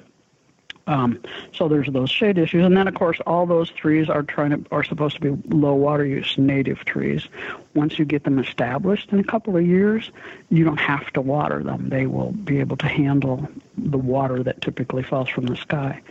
Um, 0.89 1.21
so 1.53 1.67
there's 1.67 1.89
those 1.89 2.11
shade 2.11 2.39
issues, 2.39 2.65
and 2.65 2.77
then 2.77 2.87
of 2.87 2.95
course 2.95 3.19
all 3.27 3.45
those 3.45 3.71
trees 3.71 4.09
are 4.09 4.23
trying 4.23 4.51
to 4.51 4.65
are 4.71 4.85
supposed 4.85 5.17
to 5.17 5.21
be 5.21 5.49
low 5.55 5.75
water 5.75 6.05
use 6.05 6.39
native 6.39 6.85
trees. 6.85 7.27
Once 7.75 7.99
you 7.99 8.05
get 8.05 8.23
them 8.23 8.39
established 8.39 9.13
in 9.13 9.19
a 9.19 9.25
couple 9.25 9.57
of 9.57 9.67
years, 9.67 10.13
you 10.49 10.63
don't 10.63 10.79
have 10.79 11.13
to 11.15 11.21
water 11.21 11.63
them. 11.65 11.89
They 11.89 12.07
will 12.07 12.31
be 12.31 12.61
able 12.61 12.77
to 12.77 12.87
handle 12.87 13.49
the 13.77 13.99
water 13.99 14.43
that 14.43 14.61
typically 14.61 15.03
falls 15.03 15.29
from 15.29 15.47
the 15.47 15.57
sky. 15.57 16.03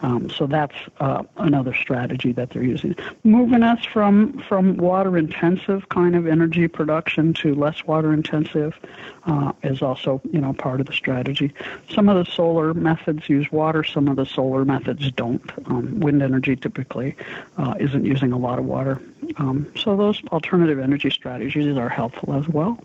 Um, 0.00 0.28
so 0.28 0.46
that's 0.46 0.74
uh, 1.00 1.22
another 1.38 1.74
strategy 1.74 2.32
that 2.32 2.50
they're 2.50 2.62
using. 2.62 2.94
Moving 3.22 3.62
us 3.62 3.84
from, 3.86 4.38
from 4.46 4.76
water 4.76 5.16
intensive 5.16 5.88
kind 5.88 6.14
of 6.14 6.26
energy 6.26 6.68
production 6.68 7.32
to 7.34 7.54
less 7.54 7.84
water 7.86 8.12
intensive 8.12 8.78
uh, 9.24 9.52
is 9.62 9.80
also 9.80 10.20
you 10.30 10.40
know 10.40 10.52
part 10.52 10.80
of 10.80 10.86
the 10.86 10.92
strategy. 10.92 11.54
Some 11.88 12.10
of 12.10 12.22
the 12.22 12.30
solar 12.30 12.74
methods 12.74 13.28
use 13.28 13.50
water, 13.50 13.82
some 13.82 14.08
of 14.08 14.16
the 14.16 14.26
solar 14.26 14.64
methods 14.64 15.10
don't. 15.12 15.50
Um, 15.66 16.00
wind 16.00 16.22
energy 16.22 16.56
typically 16.56 17.16
uh, 17.56 17.74
isn't 17.80 18.04
using 18.04 18.32
a 18.32 18.38
lot 18.38 18.58
of 18.58 18.66
water. 18.66 19.00
Um, 19.38 19.72
so 19.74 19.96
those 19.96 20.22
alternative 20.32 20.78
energy 20.78 21.10
strategies 21.10 21.76
are 21.78 21.88
helpful 21.88 22.34
as 22.34 22.46
well. 22.48 22.78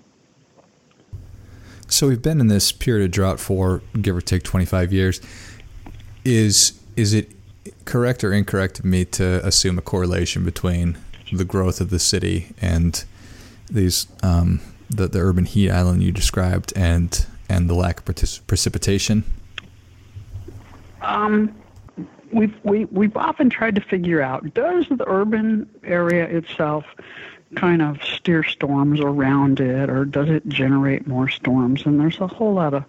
So 1.90 2.08
we've 2.08 2.22
been 2.22 2.40
in 2.40 2.48
this 2.48 2.72
period 2.72 3.06
of 3.06 3.12
drought 3.12 3.40
for 3.40 3.82
give 4.00 4.16
or 4.16 4.22
take 4.22 4.44
25 4.44 4.94
years. 4.94 5.22
Is 6.24 6.80
is 6.96 7.14
it 7.14 7.32
correct 7.86 8.24
or 8.24 8.32
incorrect 8.32 8.80
of 8.80 8.86
me 8.86 9.06
to 9.06 9.46
assume 9.46 9.78
a 9.78 9.82
correlation 9.82 10.46
between 10.46 10.98
the 11.32 11.46
growth 11.46 11.82
of 11.82 11.90
the 11.90 12.00
city 12.00 12.54
and 12.62 13.04
these 13.70 14.08
um, 14.22 14.62
the 14.90 15.08
the 15.08 15.20
urban 15.20 15.46
heat 15.46 15.72
island 15.72 16.04
you 16.04 16.12
described 16.12 16.74
and 16.76 17.26
and 17.50 17.70
the 17.70 17.74
lack 17.74 18.08
of 18.08 18.48
precipitation? 18.48 19.24
Um, 21.02 21.56
we've 22.32 22.56
we, 22.64 22.86
we've 22.86 23.18
often 23.18 23.50
tried 23.50 23.76
to 23.76 23.82
figure 23.82 24.22
out 24.22 24.54
does 24.54 24.86
the 24.90 25.08
urban 25.08 25.68
area 25.84 26.26
itself 26.26 26.86
kind 27.56 27.82
of 27.82 28.02
steer 28.04 28.44
storms 28.44 29.00
around 29.00 29.60
it 29.60 29.90
or 29.90 30.06
does 30.06 30.30
it 30.30 30.48
generate 30.48 31.08
more 31.08 31.28
storms 31.28 31.86
and 31.86 32.00
there's 32.00 32.20
a 32.20 32.28
whole 32.28 32.54
lot 32.54 32.74
of 32.74 32.84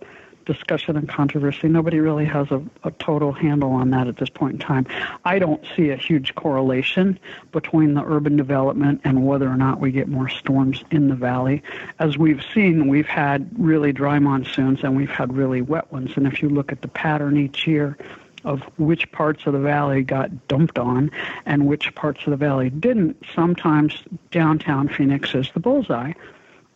discussion 0.52 0.96
and 0.96 1.08
controversy. 1.08 1.68
Nobody 1.68 2.00
really 2.00 2.24
has 2.24 2.50
a, 2.50 2.62
a, 2.82 2.90
total 2.92 3.32
handle 3.32 3.70
on 3.70 3.90
that 3.90 4.08
at 4.08 4.16
this 4.16 4.28
point 4.28 4.54
in 4.54 4.58
time. 4.58 4.86
I 5.24 5.38
don't 5.38 5.64
see 5.76 5.90
a 5.90 5.96
huge 5.96 6.34
correlation 6.34 7.18
between 7.52 7.94
the 7.94 8.02
urban 8.02 8.36
development 8.36 9.00
and 9.04 9.26
whether 9.26 9.48
or 9.48 9.56
not 9.56 9.80
we 9.80 9.92
get 9.92 10.08
more 10.08 10.28
storms 10.28 10.82
in 10.90 11.08
the 11.08 11.14
valley. 11.14 11.62
As 11.98 12.18
we've 12.18 12.42
seen, 12.52 12.88
we've 12.88 13.06
had 13.06 13.48
really 13.58 13.92
dry 13.92 14.18
monsoons 14.18 14.80
and 14.82 14.96
we've 14.96 15.10
had 15.10 15.36
really 15.36 15.62
wet 15.62 15.92
ones. 15.92 16.12
And 16.16 16.26
if 16.26 16.42
you 16.42 16.48
look 16.48 16.72
at 16.72 16.82
the 16.82 16.88
pattern 16.88 17.36
each 17.36 17.66
year, 17.66 17.96
of 18.44 18.62
which 18.78 19.10
parts 19.12 19.46
of 19.46 19.52
the 19.52 19.58
valley 19.58 20.02
got 20.02 20.48
dumped 20.48 20.78
on 20.78 21.10
and 21.46 21.66
which 21.66 21.94
parts 21.94 22.20
of 22.26 22.30
the 22.30 22.36
valley 22.36 22.70
didn't. 22.70 23.16
Sometimes 23.34 24.02
downtown 24.30 24.88
Phoenix 24.88 25.34
is 25.34 25.50
the 25.52 25.60
bullseye, 25.60 26.12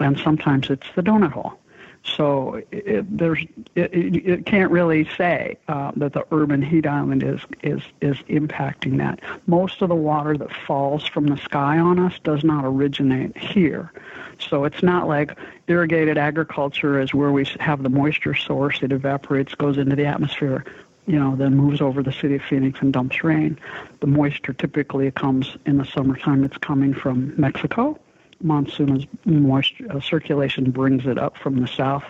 and 0.00 0.18
sometimes 0.18 0.70
it's 0.70 0.86
the 0.94 1.02
donut 1.02 1.32
hole. 1.32 1.58
So 2.04 2.62
it, 2.70 3.16
there's 3.16 3.42
it, 3.74 3.90
it, 3.94 4.46
can't 4.46 4.70
really 4.70 5.08
say 5.16 5.56
uh, 5.68 5.90
that 5.96 6.12
the 6.12 6.26
urban 6.32 6.60
heat 6.60 6.86
island 6.86 7.22
is 7.22 7.40
is 7.62 7.82
is 8.02 8.18
impacting 8.28 8.98
that. 8.98 9.20
Most 9.46 9.80
of 9.80 9.88
the 9.88 9.94
water 9.94 10.36
that 10.36 10.54
falls 10.66 11.06
from 11.06 11.26
the 11.28 11.38
sky 11.38 11.78
on 11.78 11.98
us 11.98 12.18
does 12.22 12.44
not 12.44 12.64
originate 12.66 13.36
here. 13.38 13.90
So 14.38 14.64
it's 14.64 14.82
not 14.82 15.08
like 15.08 15.38
irrigated 15.66 16.18
agriculture 16.18 17.00
is 17.00 17.14
where 17.14 17.32
we 17.32 17.46
have 17.58 17.82
the 17.82 17.88
moisture 17.88 18.34
source. 18.34 18.82
It 18.82 18.92
evaporates, 18.92 19.54
goes 19.54 19.78
into 19.78 19.96
the 19.96 20.04
atmosphere, 20.04 20.64
you 21.06 21.18
know, 21.18 21.36
then 21.36 21.56
moves 21.56 21.80
over 21.80 22.02
the 22.02 22.12
city 22.12 22.36
of 22.36 22.42
Phoenix 22.42 22.80
and 22.80 22.92
dumps 22.92 23.22
rain. 23.22 23.58
The 24.00 24.06
moisture 24.06 24.52
typically 24.52 25.10
comes 25.10 25.56
in 25.66 25.78
the 25.78 25.84
summertime. 25.84 26.44
It's 26.44 26.58
coming 26.58 26.94
from 26.94 27.38
Mexico 27.38 27.98
monsoon 28.44 29.06
moisture 29.24 29.86
uh, 29.90 30.00
circulation 30.00 30.70
brings 30.70 31.06
it 31.06 31.18
up 31.18 31.36
from 31.38 31.60
the 31.60 31.66
south, 31.66 32.04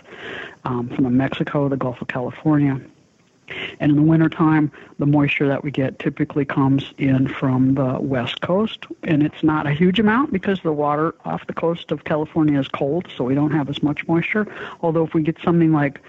um, 0.65 0.89
from 0.89 1.05
the 1.05 1.09
Mexico, 1.09 1.69
the 1.69 1.77
Gulf 1.77 2.01
of 2.01 2.07
California. 2.07 2.79
And 3.79 3.91
in 3.91 3.95
the 3.95 4.01
wintertime, 4.01 4.71
the 4.97 5.05
moisture 5.05 5.47
that 5.47 5.63
we 5.63 5.69
get 5.69 5.99
typically 5.99 6.45
comes 6.45 6.93
in 6.97 7.27
from 7.27 7.75
the 7.75 7.99
west 7.99 8.41
coast. 8.41 8.85
And 9.03 9.21
it's 9.21 9.43
not 9.43 9.67
a 9.67 9.71
huge 9.71 9.99
amount 9.99 10.33
because 10.33 10.59
the 10.61 10.71
water 10.71 11.13
off 11.25 11.45
the 11.45 11.53
coast 11.53 11.91
of 11.91 12.05
California 12.05 12.59
is 12.59 12.67
cold, 12.67 13.07
so 13.15 13.23
we 13.23 13.35
don't 13.35 13.51
have 13.51 13.69
as 13.69 13.83
much 13.83 14.07
moisture. 14.07 14.47
Although, 14.81 15.05
if 15.05 15.13
we 15.13 15.21
get 15.21 15.37
something 15.43 15.71
like 15.71 16.01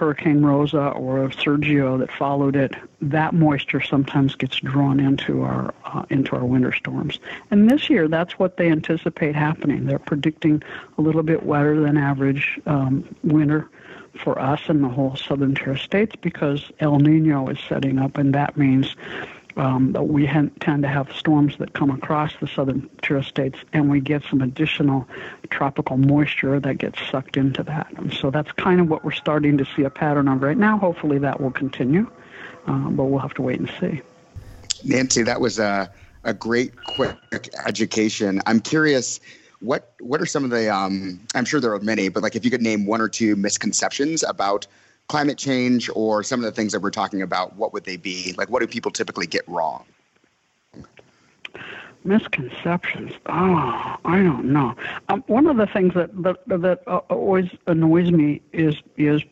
Hurricane 0.00 0.42
Rosa 0.42 0.88
or 0.92 1.18
of 1.18 1.32
Sergio 1.32 1.98
that 1.98 2.10
followed 2.10 2.56
it, 2.56 2.74
that 3.02 3.34
moisture 3.34 3.82
sometimes 3.82 4.34
gets 4.34 4.56
drawn 4.56 4.98
into 4.98 5.42
our 5.42 5.74
uh, 5.84 6.06
into 6.08 6.34
our 6.34 6.44
winter 6.46 6.72
storms. 6.72 7.18
And 7.50 7.70
this 7.70 7.90
year, 7.90 8.08
that's 8.08 8.38
what 8.38 8.56
they 8.56 8.70
anticipate 8.70 9.34
happening. 9.34 9.84
They're 9.84 9.98
predicting 9.98 10.62
a 10.96 11.02
little 11.02 11.22
bit 11.22 11.42
wetter 11.42 11.78
than 11.78 11.98
average 11.98 12.58
um, 12.64 13.14
winter 13.22 13.68
for 14.24 14.40
us 14.40 14.62
and 14.68 14.82
the 14.82 14.88
whole 14.88 15.16
southern 15.16 15.54
tier 15.54 15.76
states 15.76 16.16
because 16.16 16.72
El 16.80 16.98
Nino 16.98 17.48
is 17.48 17.58
setting 17.68 17.98
up, 17.98 18.16
and 18.16 18.34
that 18.34 18.56
means 18.56 18.96
um, 19.56 19.92
we 19.92 20.26
tend 20.26 20.82
to 20.82 20.88
have 20.88 21.12
storms 21.12 21.56
that 21.58 21.72
come 21.72 21.90
across 21.90 22.32
the 22.40 22.46
southern 22.46 22.88
tier 23.02 23.22
states, 23.22 23.58
and 23.72 23.90
we 23.90 24.00
get 24.00 24.22
some 24.24 24.42
additional 24.42 25.08
tropical 25.50 25.96
moisture 25.96 26.60
that 26.60 26.78
gets 26.78 26.98
sucked 27.10 27.36
into 27.36 27.62
that. 27.64 27.88
And 27.96 28.12
so 28.12 28.30
that's 28.30 28.52
kind 28.52 28.80
of 28.80 28.88
what 28.88 29.04
we're 29.04 29.10
starting 29.12 29.58
to 29.58 29.66
see 29.76 29.82
a 29.82 29.90
pattern 29.90 30.28
of 30.28 30.42
right 30.42 30.56
now. 30.56 30.78
Hopefully 30.78 31.18
that 31.18 31.40
will 31.40 31.50
continue, 31.50 32.10
uh, 32.66 32.90
but 32.90 33.04
we'll 33.04 33.20
have 33.20 33.34
to 33.34 33.42
wait 33.42 33.58
and 33.58 33.70
see. 33.80 34.00
Nancy, 34.84 35.22
that 35.22 35.40
was 35.40 35.58
a, 35.58 35.92
a 36.24 36.32
great, 36.32 36.76
quick 36.84 37.16
education. 37.66 38.40
I'm 38.46 38.60
curious. 38.60 39.20
What 39.60 39.92
what 40.00 40.22
are 40.22 40.26
some 40.26 40.42
of 40.42 40.48
the 40.48 40.74
um, 40.74 41.20
I'm 41.34 41.44
sure 41.44 41.60
there 41.60 41.74
are 41.74 41.80
many, 41.80 42.08
but 42.08 42.22
like 42.22 42.34
if 42.34 42.46
you 42.46 42.50
could 42.50 42.62
name 42.62 42.86
one 42.86 43.02
or 43.02 43.08
two 43.08 43.36
misconceptions 43.36 44.22
about 44.22 44.66
climate 45.10 45.36
change 45.36 45.90
or 45.96 46.22
some 46.22 46.38
of 46.38 46.44
the 46.44 46.52
things 46.52 46.70
that 46.70 46.78
we're 46.78 46.88
talking 46.88 47.20
about, 47.20 47.56
what 47.56 47.72
would 47.72 47.82
they 47.82 47.96
be? 47.96 48.32
Like, 48.38 48.48
what 48.48 48.60
do 48.60 48.68
people 48.68 48.92
typically 48.92 49.26
get 49.26 49.42
wrong? 49.48 49.84
Misconceptions. 52.04 53.10
Oh, 53.26 53.96
I 54.04 54.22
don't 54.22 54.52
know. 54.52 54.76
Um, 55.08 55.24
one 55.26 55.48
of 55.48 55.56
the 55.56 55.66
things 55.66 55.94
that 55.94 56.10
that, 56.22 56.36
that 56.46 56.82
uh, 56.86 56.98
always 57.10 57.50
annoys 57.66 58.12
me 58.12 58.40
is 58.52 58.76
is 58.96 59.22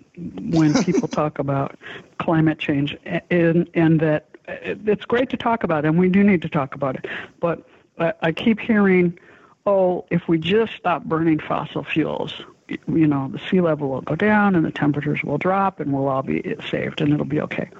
when 0.51 0.75
people 0.85 1.07
talk 1.07 1.39
about 1.39 1.79
climate 2.19 2.59
change, 2.59 2.97
and 3.31 3.71
and 3.73 4.01
that 4.01 4.27
it's 4.49 5.05
great 5.05 5.31
to 5.31 5.37
talk 5.37 5.63
about, 5.63 5.85
and 5.85 5.97
we 5.97 6.09
do 6.09 6.25
need 6.25 6.43
to 6.43 6.49
talk 6.49 6.75
about 6.75 6.97
it. 6.97 7.07
But 7.39 7.65
I, 8.01 8.13
I 8.21 8.33
keep 8.33 8.59
hearing, 8.59 9.17
oh, 9.65 10.05
if 10.11 10.27
we 10.27 10.39
just 10.39 10.73
stop 10.75 11.05
burning 11.05 11.39
fossil 11.39 11.85
fuels, 11.85 12.35
you 12.69 13.07
know, 13.07 13.29
the 13.33 13.41
sea 13.51 13.61
level 13.61 13.89
will 13.89 14.01
go 14.01 14.15
down 14.15 14.55
and 14.55 14.65
the 14.65 14.71
temperatures 14.71 15.23
will 15.23 15.39
drop 15.39 15.81
and 15.81 15.93
we'll 15.93 16.09
all 16.09 16.23
be 16.23 16.57
saved 16.71 17.01
and 17.01 17.13
it'll 17.13 17.25
be 17.25 17.41
okay. 17.41 17.71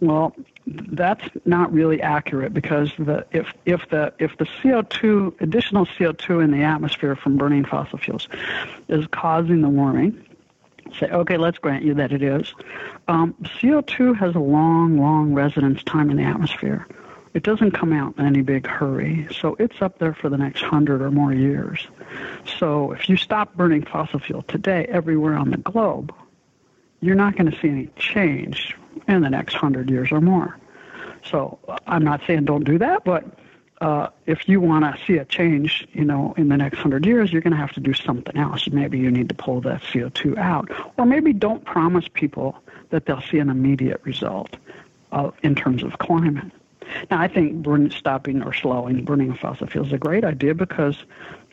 Well, 0.00 0.34
that's 0.66 1.24
not 1.44 1.72
really 1.72 2.00
accurate 2.00 2.52
because 2.52 2.92
the 2.98 3.26
if 3.32 3.52
if 3.64 3.88
the 3.90 4.12
if 4.18 4.36
the 4.38 4.44
CO2 4.44 5.40
additional 5.40 5.86
CO2 5.86 6.42
in 6.42 6.50
the 6.50 6.62
atmosphere 6.62 7.16
from 7.16 7.36
burning 7.36 7.64
fossil 7.64 7.98
fuels 7.98 8.28
is 8.88 9.06
causing 9.08 9.60
the 9.60 9.68
warming, 9.68 10.24
say 10.98 11.08
okay, 11.10 11.36
let's 11.36 11.58
grant 11.58 11.84
you 11.84 11.94
that 11.94 12.12
it 12.12 12.22
is. 12.22 12.54
Um, 13.08 13.34
CO2 13.42 14.16
has 14.18 14.34
a 14.34 14.40
long, 14.40 14.98
long 14.98 15.32
residence 15.34 15.82
time 15.84 16.10
in 16.10 16.16
the 16.16 16.24
atmosphere. 16.24 16.86
It 17.34 17.42
doesn't 17.42 17.72
come 17.72 17.92
out 17.92 18.16
in 18.16 18.24
any 18.24 18.42
big 18.42 18.64
hurry, 18.64 19.26
so 19.40 19.56
it's 19.58 19.82
up 19.82 19.98
there 19.98 20.14
for 20.14 20.28
the 20.28 20.38
next 20.38 20.62
hundred 20.62 21.02
or 21.02 21.10
more 21.10 21.32
years. 21.32 21.86
So 22.58 22.92
if 22.92 23.08
you 23.08 23.16
stop 23.16 23.54
burning 23.56 23.84
fossil 23.84 24.20
fuel 24.20 24.42
today 24.42 24.86
everywhere 24.88 25.34
on 25.34 25.50
the 25.50 25.56
globe, 25.56 26.14
you're 27.00 27.16
not 27.16 27.36
going 27.36 27.50
to 27.50 27.60
see 27.60 27.68
any 27.68 27.88
change 27.96 28.76
in 29.08 29.20
the 29.20 29.30
next 29.30 29.54
hundred 29.54 29.90
years 29.90 30.12
or 30.12 30.20
more. 30.20 30.56
So 31.24 31.58
I'm 31.88 32.04
not 32.04 32.20
saying 32.26 32.44
don't 32.44 32.64
do 32.64 32.78
that, 32.78 33.04
but 33.04 33.24
uh, 33.80 34.08
if 34.26 34.48
you 34.48 34.60
want 34.60 34.84
to 34.84 35.04
see 35.04 35.18
a 35.18 35.24
change, 35.24 35.88
you 35.92 36.04
know, 36.04 36.34
in 36.36 36.48
the 36.48 36.56
next 36.56 36.78
hundred 36.78 37.04
years, 37.04 37.32
you're 37.32 37.42
going 37.42 37.52
to 37.52 37.58
have 37.58 37.72
to 37.72 37.80
do 37.80 37.92
something 37.92 38.36
else. 38.36 38.68
Maybe 38.68 38.98
you 38.98 39.10
need 39.10 39.28
to 39.28 39.34
pull 39.34 39.60
that 39.62 39.82
CO2 39.82 40.38
out, 40.38 40.70
or 40.96 41.04
maybe 41.04 41.32
don't 41.32 41.64
promise 41.64 42.06
people 42.12 42.56
that 42.90 43.06
they'll 43.06 43.22
see 43.22 43.38
an 43.38 43.50
immediate 43.50 44.00
result 44.04 44.56
uh, 45.10 45.32
in 45.42 45.56
terms 45.56 45.82
of 45.82 45.98
climate. 45.98 46.52
Now, 47.10 47.20
I 47.20 47.28
think 47.28 47.66
stopping 47.92 48.42
or 48.42 48.52
slowing 48.52 49.04
burning 49.04 49.30
of 49.30 49.38
fossil 49.38 49.66
fuels 49.66 49.88
is 49.88 49.92
a 49.92 49.98
great 49.98 50.24
idea 50.24 50.54
because 50.54 51.04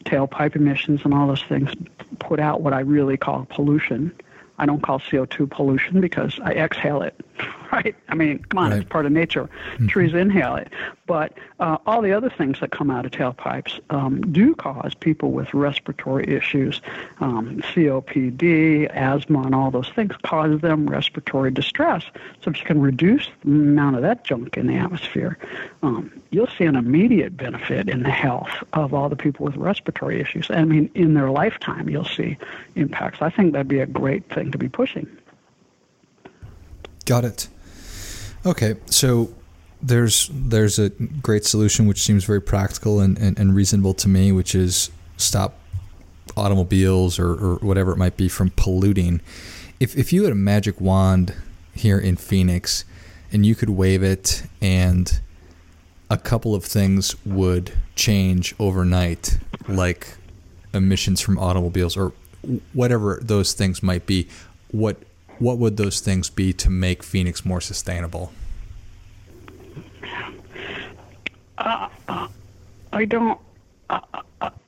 tailpipe 0.05 0.55
emissions 0.55 1.01
and 1.03 1.13
all 1.13 1.27
those 1.27 1.43
things 1.43 1.71
put 2.19 2.39
out 2.39 2.61
what 2.61 2.73
I 2.73 2.81
really 2.81 3.17
call 3.17 3.45
pollution. 3.50 4.11
I 4.57 4.65
don't 4.65 4.81
call 4.81 5.00
CO2 5.00 5.50
pollution 5.50 6.01
because 6.01 6.39
I 6.43 6.51
exhale 6.51 7.01
it, 7.01 7.19
right? 7.71 7.95
I 8.10 8.15
mean, 8.15 8.39
come 8.39 8.57
on, 8.57 8.71
right. 8.71 8.81
it's 8.81 8.89
part 8.89 9.05
of 9.05 9.12
nature. 9.12 9.50
Mm-hmm. 9.74 9.88
Trees 9.88 10.13
inhale 10.13 10.55
it. 10.55 10.69
But 11.05 11.33
uh, 11.60 11.77
all 11.86 12.01
the 12.01 12.13
other 12.13 12.29
things 12.29 12.60
that 12.60 12.71
come 12.71 12.89
out 12.89 13.05
of 13.05 13.12
tailpipes 13.12 13.79
um, 13.89 14.21
do 14.31 14.55
cause 14.55 14.93
people 14.93 15.31
with 15.31 15.53
respiratory 15.53 16.25
issues, 16.27 16.81
um, 17.19 17.62
COPD, 17.74 18.89
asthma, 18.93 19.41
and 19.41 19.53
all 19.53 19.71
those 19.71 19.89
things 19.89 20.15
cause 20.24 20.62
them 20.62 20.89
respiratory 20.89 21.51
distress. 21.51 22.03
So 22.41 22.51
if 22.51 22.60
you 22.60 22.65
can 22.65 22.81
reduce 22.81 23.29
the 23.43 23.51
amount 23.51 23.98
of 23.98 24.01
that 24.03 24.24
junk 24.24 24.57
in 24.57 24.67
the 24.67 24.75
atmosphere, 24.75 25.38
um, 25.83 26.12
you'll 26.29 26.48
see 26.48 26.65
an 26.65 26.75
immediate 26.75 27.36
benefit 27.36 27.89
in 27.89 28.03
the 28.03 28.12
health 28.12 28.51
of 28.74 28.93
all 28.93 29.10
the 29.10 29.15
people 29.15 29.45
with 29.45 29.55
respiratory 29.55 30.21
issues. 30.21 30.50
I 30.50 30.63
mean, 30.63 30.89
in 30.95 31.13
their 31.13 31.29
lifetime, 31.29 31.89
you'll 31.89 32.05
see 32.05 32.38
impacts. 32.75 33.21
I 33.21 33.29
think 33.29 33.53
that'd 33.53 33.67
be 33.67 33.79
a 33.79 33.86
great 33.86 34.29
thing 34.29 34.51
to 34.51 34.57
be 34.57 34.69
pushing. 34.69 35.07
Got 37.05 37.25
it. 37.25 37.48
Okay, 38.46 38.75
so 38.88 39.34
there's 39.81 40.29
there's 40.34 40.79
a 40.79 40.89
great 40.89 41.46
solution 41.46 41.88
which 41.88 42.01
seems 42.01 42.24
very 42.24 42.41
practical 42.41 43.00
and, 43.00 43.17
and, 43.17 43.38
and 43.39 43.55
reasonable 43.55 43.93
to 43.96 44.08
me, 44.08 44.31
which 44.31 44.55
is 44.55 44.91
stop 45.17 45.58
automobiles 46.38 47.20
or, 47.20 47.31
or 47.34 47.55
whatever 47.58 47.91
it 47.91 47.98
might 47.98 48.17
be 48.17 48.27
from 48.27 48.51
polluting. 48.55 49.22
If 49.79 49.98
if 49.98 50.13
you 50.13 50.24
had 50.24 50.31
a 50.31 50.36
magic 50.36 50.79
wand 50.79 51.34
here 51.74 51.98
in 52.00 52.15
Phoenix 52.15 52.86
and 53.31 53.46
you 53.46 53.55
could 53.55 53.70
wave 53.70 54.03
it 54.03 54.43
and 54.62 55.20
a 56.10 56.17
couple 56.17 56.53
of 56.53 56.65
things 56.65 57.15
would 57.25 57.72
change 57.96 58.53
overnight, 58.60 59.39
like 59.67 60.15
emissions 60.74 61.22
from 61.22 61.39
automobiles 61.39 61.96
or 61.96 62.12
whatever 62.74 63.20
those 63.22 63.53
things 63.53 63.81
might 63.81 64.05
be. 64.05 64.27
What 64.72 64.98
what 65.41 65.57
would 65.57 65.75
those 65.75 66.00
things 66.00 66.29
be 66.29 66.53
to 66.53 66.69
make 66.69 67.01
Phoenix 67.01 67.43
more 67.43 67.60
sustainable? 67.60 68.31
Uh, 71.57 71.89
uh, 72.07 72.27
I 72.93 73.05
don't. 73.05 73.39
Uh, 73.89 74.00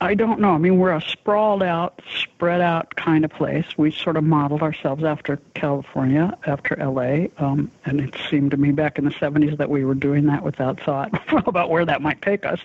I 0.00 0.14
don't 0.14 0.38
know. 0.38 0.50
I 0.50 0.58
mean, 0.58 0.78
we're 0.78 0.94
a 0.94 1.00
sprawled 1.00 1.62
out, 1.62 2.00
spread 2.20 2.60
out 2.60 2.94
kind 2.94 3.24
of 3.24 3.30
place. 3.30 3.64
We 3.76 3.90
sort 3.90 4.16
of 4.16 4.22
modeled 4.22 4.62
ourselves 4.62 5.02
after 5.02 5.38
California, 5.54 6.36
after 6.46 6.76
LA, 6.76 7.28
um, 7.38 7.70
and 7.84 8.00
it 8.00 8.14
seemed 8.30 8.50
to 8.52 8.56
me 8.56 8.70
back 8.70 8.98
in 8.98 9.04
the 9.04 9.10
70s 9.10 9.56
that 9.56 9.70
we 9.70 9.84
were 9.84 9.94
doing 9.94 10.26
that 10.26 10.44
without 10.44 10.78
thought 10.80 11.10
about 11.48 11.70
where 11.70 11.84
that 11.84 12.02
might 12.02 12.22
take 12.22 12.44
us. 12.44 12.60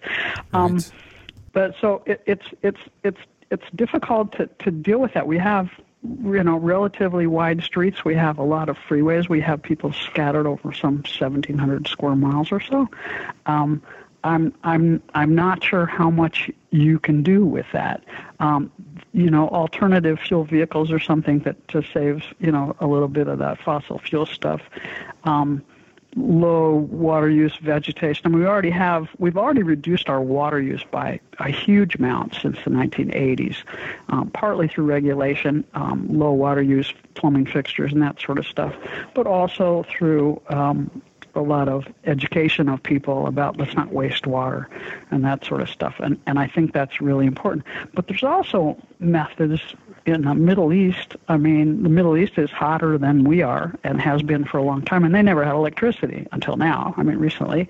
Um, 0.54 0.76
right. 0.76 0.92
But 1.54 1.76
so 1.82 2.04
it, 2.06 2.22
it's 2.26 2.46
it's 2.62 2.80
it's 3.04 3.22
it's 3.50 3.66
difficult 3.76 4.34
to 4.34 4.48
to 4.48 4.70
deal 4.70 5.00
with 5.00 5.14
that. 5.14 5.26
We 5.26 5.38
have 5.38 5.70
you 6.04 6.44
know 6.44 6.58
relatively 6.58 7.28
wide 7.28 7.64
streets. 7.64 8.06
We 8.06 8.16
have 8.16 8.38
a 8.38 8.44
lot 8.44 8.70
of 8.70 8.78
freeways. 8.78 9.28
We 9.28 9.42
have 9.42 9.62
people 9.62 9.94
scattered 9.94 10.48
over 10.48 10.74
some 10.74 10.98
1,700 10.98 11.88
square 11.88 12.16
miles 12.16 12.52
or 12.52 12.60
so. 12.60 12.88
Um, 13.46 13.82
I'm 14.24 14.54
I'm 14.64 15.02
I'm 15.14 15.36
not 15.36 15.64
sure 15.64 15.86
how 15.86 16.10
much 16.10 16.50
you 16.72 17.00
can 17.00 17.24
do 17.24 17.46
with 17.46 17.66
that. 17.74 18.04
Um, 18.40 18.72
you 19.14 19.30
know, 19.30 19.50
alternative 19.50 20.20
fuel 20.20 20.44
vehicles 20.44 20.92
or 20.92 21.00
something 21.00 21.40
that 21.40 21.68
to 21.70 21.84
save 21.94 22.24
you 22.40 22.52
know 22.52 22.76
a 22.80 22.88
little 22.88 23.08
bit 23.08 23.28
of 23.28 23.40
that 23.40 23.60
fossil 23.62 24.00
fuel 24.00 24.26
stuff. 24.26 24.62
Um, 25.24 25.64
low 26.16 26.76
water 26.76 27.30
use 27.30 27.56
vegetation. 27.58 28.26
I 28.26 28.30
mean, 28.30 28.40
we 28.40 28.46
already 28.46 28.70
have 28.72 29.10
we've 29.20 29.38
already 29.38 29.64
reduced 29.64 30.10
our 30.10 30.22
water 30.22 30.62
use 30.62 30.84
by 30.92 31.20
a 31.40 31.50
huge 31.50 31.96
amount 31.96 32.36
since 32.36 32.58
the 32.64 32.72
1980s, 32.72 33.58
um, 34.10 34.30
partly 34.32 34.68
through 34.68 34.86
regulation, 34.86 35.64
um, 35.74 36.08
low 36.10 36.32
water 36.32 36.62
use 36.62 36.94
plumbing 37.14 37.46
fixtures 37.46 37.94
and 37.94 38.02
that 38.02 38.20
sort 38.20 38.40
of 38.40 38.48
stuff, 38.48 38.76
but 39.14 39.28
also 39.28 39.86
through 39.90 40.42
um, 40.50 41.02
a 41.36 41.42
lot 41.42 41.70
of 41.70 41.88
education 42.06 42.70
of 42.70 42.82
people 42.82 43.28
about 43.28 43.58
let's 43.58 43.76
not 43.76 43.92
waste 43.92 44.28
water 44.28 44.68
and 45.12 45.24
that 45.26 45.46
sort 45.46 45.62
of 45.62 45.70
stuff. 45.70 45.96
And, 46.00 46.20
and 46.26 46.40
I 46.40 46.48
think 46.48 46.74
that's 46.74 47.02
really 47.02 47.26
important. 47.26 47.66
But 47.94 48.08
there's 48.08 48.24
also 48.24 48.78
methods 49.00 49.62
in 50.06 50.24
the 50.24 50.34
Middle 50.34 50.74
East. 50.74 51.16
I 51.28 51.38
mean, 51.38 51.84
the 51.84 51.90
Middle 51.90 52.18
East 52.18 52.38
is 52.38 52.50
hotter 52.50 52.98
than 52.98 53.24
we 53.24 53.42
are 53.42 53.76
and 53.84 54.02
has 54.02 54.22
been 54.22 54.46
for 54.46 54.58
a 54.58 54.64
long 54.64 54.82
time, 54.82 55.04
and 55.04 55.14
they 55.14 55.22
never 55.22 55.44
had 55.44 55.54
electricity 55.54 56.28
until 56.32 56.58
now. 56.58 56.94
I 56.98 57.04
mean, 57.04 57.18
recently, 57.18 57.70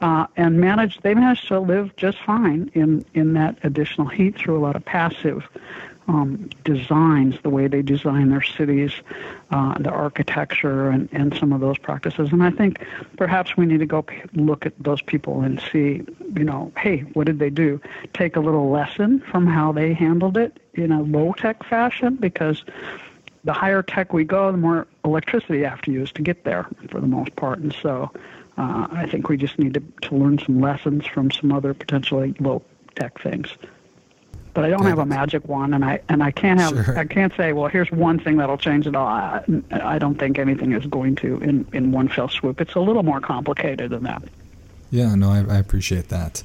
uh, 0.00 0.26
and 0.36 0.60
managed 0.60 1.02
they 1.02 1.14
managed 1.14 1.48
to 1.48 1.60
live 1.60 1.94
just 1.96 2.18
fine 2.18 2.70
in 2.74 3.04
in 3.14 3.34
that 3.34 3.58
additional 3.62 4.06
heat 4.06 4.36
through 4.36 4.58
a 4.58 4.62
lot 4.62 4.76
of 4.76 4.84
passive 4.84 5.48
um, 6.10 6.50
designs, 6.64 7.36
the 7.42 7.50
way 7.50 7.68
they 7.68 7.82
design 7.82 8.30
their 8.30 8.42
cities, 8.42 8.92
uh, 9.52 9.78
the 9.78 9.90
architecture, 9.90 10.90
and, 10.90 11.08
and 11.12 11.36
some 11.36 11.52
of 11.52 11.60
those 11.60 11.78
practices. 11.78 12.32
And 12.32 12.42
I 12.42 12.50
think 12.50 12.84
perhaps 13.16 13.56
we 13.56 13.64
need 13.64 13.78
to 13.78 13.86
go 13.86 14.04
look 14.34 14.66
at 14.66 14.72
those 14.80 15.00
people 15.02 15.42
and 15.42 15.62
see, 15.72 16.02
you 16.36 16.44
know, 16.44 16.72
hey, 16.76 17.00
what 17.12 17.26
did 17.26 17.38
they 17.38 17.50
do? 17.50 17.80
Take 18.12 18.34
a 18.34 18.40
little 18.40 18.70
lesson 18.70 19.20
from 19.20 19.46
how 19.46 19.70
they 19.70 19.94
handled 19.94 20.36
it 20.36 20.58
in 20.74 20.90
a 20.90 21.00
low 21.00 21.32
tech 21.32 21.62
fashion 21.62 22.16
because 22.16 22.64
the 23.44 23.52
higher 23.52 23.82
tech 23.82 24.12
we 24.12 24.24
go, 24.24 24.50
the 24.50 24.58
more 24.58 24.88
electricity 25.04 25.58
you 25.58 25.66
have 25.66 25.82
to 25.82 25.92
use 25.92 26.10
to 26.12 26.22
get 26.22 26.42
there 26.42 26.66
for 26.90 27.00
the 27.00 27.06
most 27.06 27.36
part. 27.36 27.60
And 27.60 27.72
so 27.72 28.10
uh, 28.58 28.88
I 28.90 29.06
think 29.08 29.28
we 29.28 29.36
just 29.36 29.60
need 29.60 29.74
to, 29.74 30.08
to 30.08 30.16
learn 30.16 30.38
some 30.38 30.60
lessons 30.60 31.06
from 31.06 31.30
some 31.30 31.52
other 31.52 31.72
potentially 31.72 32.34
low 32.40 32.62
tech 32.96 33.20
things 33.22 33.56
but 34.54 34.64
I 34.64 34.70
don't 34.70 34.84
have 34.84 34.98
a 34.98 35.06
magic 35.06 35.46
wand, 35.48 35.74
and 35.74 35.84
I 35.84 36.00
and 36.08 36.22
I 36.22 36.30
can't 36.30 36.60
have 36.60 36.70
sure. 36.70 36.98
I 36.98 37.04
can't 37.04 37.32
say, 37.36 37.52
well, 37.52 37.68
here's 37.68 37.90
one 37.90 38.18
thing 38.18 38.36
that'll 38.36 38.58
change 38.58 38.86
it 38.86 38.94
all. 38.94 39.06
I, 39.06 39.42
I 39.70 39.98
don't 39.98 40.16
think 40.16 40.38
anything 40.38 40.72
is 40.72 40.86
going 40.86 41.16
to 41.16 41.38
in 41.38 41.66
in 41.72 41.92
one 41.92 42.08
fell 42.08 42.28
swoop. 42.28 42.60
It's 42.60 42.74
a 42.74 42.80
little 42.80 43.02
more 43.02 43.20
complicated 43.20 43.90
than 43.90 44.02
that. 44.04 44.22
Yeah, 44.90 45.14
no, 45.14 45.30
I, 45.30 45.38
I 45.38 45.58
appreciate 45.58 46.08
that. 46.08 46.42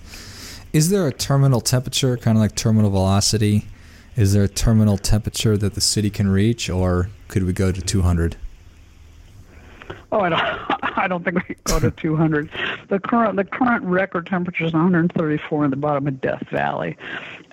Is 0.72 0.90
there 0.90 1.08
a 1.08 1.12
terminal 1.12 1.62
temperature, 1.62 2.18
kind 2.18 2.38
of 2.38 2.42
like 2.42 2.56
terminal 2.56 2.92
velocity? 2.92 3.66
Is 4.16 4.34
there 4.34 4.44
a 4.44 4.48
terminal 4.48 4.98
temperature 4.98 5.58
that 5.58 5.74
the 5.74 5.82
city 5.82 6.10
can 6.10 6.28
reach, 6.28 6.70
or 6.70 7.10
could 7.28 7.44
we 7.44 7.54
go 7.54 7.72
to 7.72 7.82
200? 7.82 8.38
Oh, 10.12 10.20
I 10.20 10.30
don't. 10.30 10.75
I 10.98 11.08
don't 11.08 11.24
think 11.24 11.38
we 11.38 11.56
can 11.56 11.64
go 11.66 11.80
to 11.80 11.92
200. 11.92 12.50
The 12.90 13.00
current 13.00 13.36
the 13.36 13.44
current 13.44 13.84
record 13.84 14.28
temperature 14.28 14.66
is 14.66 14.74
134 14.74 15.66
in 15.66 15.72
the 15.72 15.78
bottom 15.78 16.08
of 16.08 16.22
Death 16.22 16.48
Valley, 16.50 16.98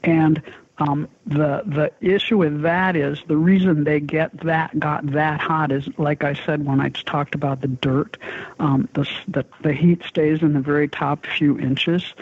and 0.03 0.43
um, 0.79 1.09
the 1.27 1.63
the 1.67 1.93
issue 2.01 2.39
with 2.39 2.63
that 2.63 2.97
is 2.97 3.23
the 3.27 3.37
reason 3.37 3.85
they 3.85 4.01
get 4.01 4.37
that 4.41 4.79
got 4.79 5.07
that 5.13 5.41
hot 5.41 5.71
is 5.71 5.89
like 5.99 6.25
I 6.25 6.35
said 6.35 6.65
when 6.65 6.81
I 6.81 6.89
talked 6.91 7.35
about 7.35 7.61
the 7.61 7.69
dirt, 7.69 8.17
um, 8.59 8.89
the, 8.95 9.09
the 9.29 9.45
the 9.63 9.73
heat 9.73 10.03
stays 10.05 10.43
in 10.43 10.55
the 10.55 10.61
very 10.61 10.89
top 10.89 11.27
few 11.27 11.59
inches, 11.59 12.15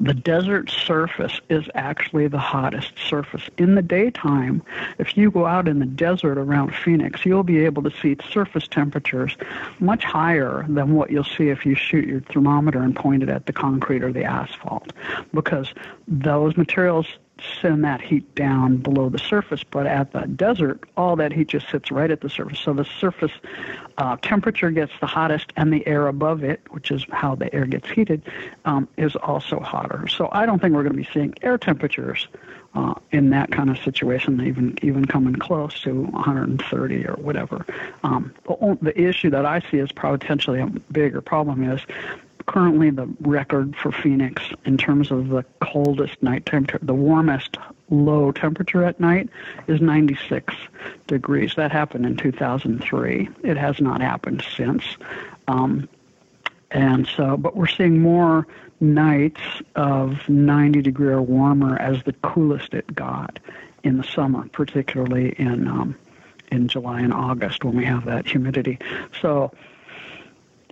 the 0.00 0.14
desert 0.14 0.70
surface 0.70 1.40
is 1.48 1.64
actually 1.74 2.26
the 2.26 2.38
hottest 2.38 2.92
surface. 2.98 3.42
In 3.58 3.74
the 3.74 3.82
daytime, 3.82 4.62
if 4.98 5.16
you 5.16 5.30
go 5.30 5.46
out 5.46 5.68
in 5.68 5.78
the 5.78 5.86
desert 5.86 6.36
around 6.36 6.74
Phoenix, 6.74 7.24
you'll 7.24 7.44
be 7.44 7.64
able 7.64 7.82
to 7.84 7.90
see 8.02 8.16
surface 8.30 8.66
temperatures 8.66 9.36
much 9.78 10.04
higher 10.04 10.66
than 10.68 10.94
what 10.94 11.10
you'll 11.10 11.24
see 11.24 11.48
if 11.48 11.64
you 11.64 11.74
shoot 11.74 12.06
your 12.06 12.20
thermometer 12.20 12.82
and 12.82 12.96
point 12.96 13.22
it 13.22 13.28
at 13.28 13.46
the 13.46 13.52
concrete 13.52 14.02
or 14.02 14.12
the 14.12 14.24
asphalt 14.24 14.92
because 15.32 15.72
those 16.08 16.56
materials 16.56 17.06
send 17.60 17.84
that 17.84 18.00
heat 18.00 18.34
down 18.34 18.76
below 18.76 19.08
the 19.08 19.18
surface. 19.18 19.62
But 19.64 19.86
at 19.86 20.12
the 20.12 20.22
desert, 20.22 20.84
all 20.96 21.16
that 21.16 21.32
heat 21.32 21.48
just 21.48 21.68
sits 21.70 21.90
right 21.90 22.10
at 22.10 22.20
the 22.20 22.30
surface. 22.30 22.58
So 22.60 22.72
the 22.72 22.84
surface 22.84 23.32
uh, 23.98 24.16
temperature 24.22 24.70
gets 24.70 24.92
the 25.00 25.06
hottest, 25.06 25.52
and 25.56 25.72
the 25.72 25.86
air 25.86 26.06
above 26.08 26.44
it, 26.44 26.60
which 26.70 26.90
is 26.90 27.04
how 27.10 27.34
the 27.34 27.52
air 27.54 27.66
gets 27.66 27.88
heated, 27.88 28.22
um, 28.64 28.88
is 28.96 29.16
also 29.16 29.60
hotter. 29.60 30.06
So 30.08 30.28
I 30.32 30.46
don't 30.46 30.60
think 30.60 30.74
we're 30.74 30.82
going 30.82 30.96
to 30.96 31.02
be 31.02 31.08
seeing 31.12 31.34
air 31.42 31.58
temperatures 31.58 32.28
uh, 32.74 32.94
in 33.12 33.30
that 33.30 33.52
kind 33.52 33.70
of 33.70 33.78
situation, 33.78 34.44
even 34.44 34.76
even 34.82 35.04
coming 35.04 35.34
close 35.34 35.80
to 35.82 36.02
130 36.02 37.06
or 37.06 37.14
whatever. 37.14 37.64
Um, 38.02 38.34
the, 38.44 38.78
the 38.82 39.00
issue 39.00 39.30
that 39.30 39.46
I 39.46 39.60
see 39.70 39.78
as 39.78 39.92
potentially 39.92 40.60
a 40.60 40.66
bigger 40.66 41.20
problem 41.20 41.70
is 41.70 41.80
currently 42.46 42.90
the 42.90 43.08
record 43.20 43.76
for 43.76 43.92
Phoenix 43.92 44.42
in 44.64 44.76
terms 44.76 45.10
of 45.10 45.28
the 45.28 45.44
coldest 45.60 46.22
night 46.22 46.46
temperature, 46.46 46.84
the 46.84 46.94
warmest 46.94 47.56
low 47.90 48.32
temperature 48.32 48.84
at 48.84 49.00
night 49.00 49.28
is 49.66 49.80
96 49.80 50.54
degrees. 51.06 51.54
That 51.56 51.72
happened 51.72 52.06
in 52.06 52.16
2003. 52.16 53.28
It 53.42 53.56
has 53.56 53.80
not 53.80 54.00
happened 54.00 54.44
since. 54.56 54.84
Um, 55.48 55.88
and 56.70 57.06
so, 57.06 57.36
but 57.36 57.56
we're 57.56 57.66
seeing 57.66 58.00
more 58.00 58.46
nights 58.80 59.40
of 59.76 60.28
90 60.28 60.82
degree 60.82 61.08
or 61.08 61.22
warmer 61.22 61.80
as 61.80 62.02
the 62.02 62.12
coolest 62.14 62.74
it 62.74 62.94
got 62.94 63.38
in 63.84 63.96
the 63.96 64.04
summer, 64.04 64.48
particularly 64.48 65.34
in 65.38 65.68
um, 65.68 65.96
in 66.50 66.68
July 66.68 67.00
and 67.00 67.12
August 67.12 67.64
when 67.64 67.76
we 67.76 67.84
have 67.84 68.04
that 68.04 68.26
humidity. 68.26 68.78
So 69.20 69.52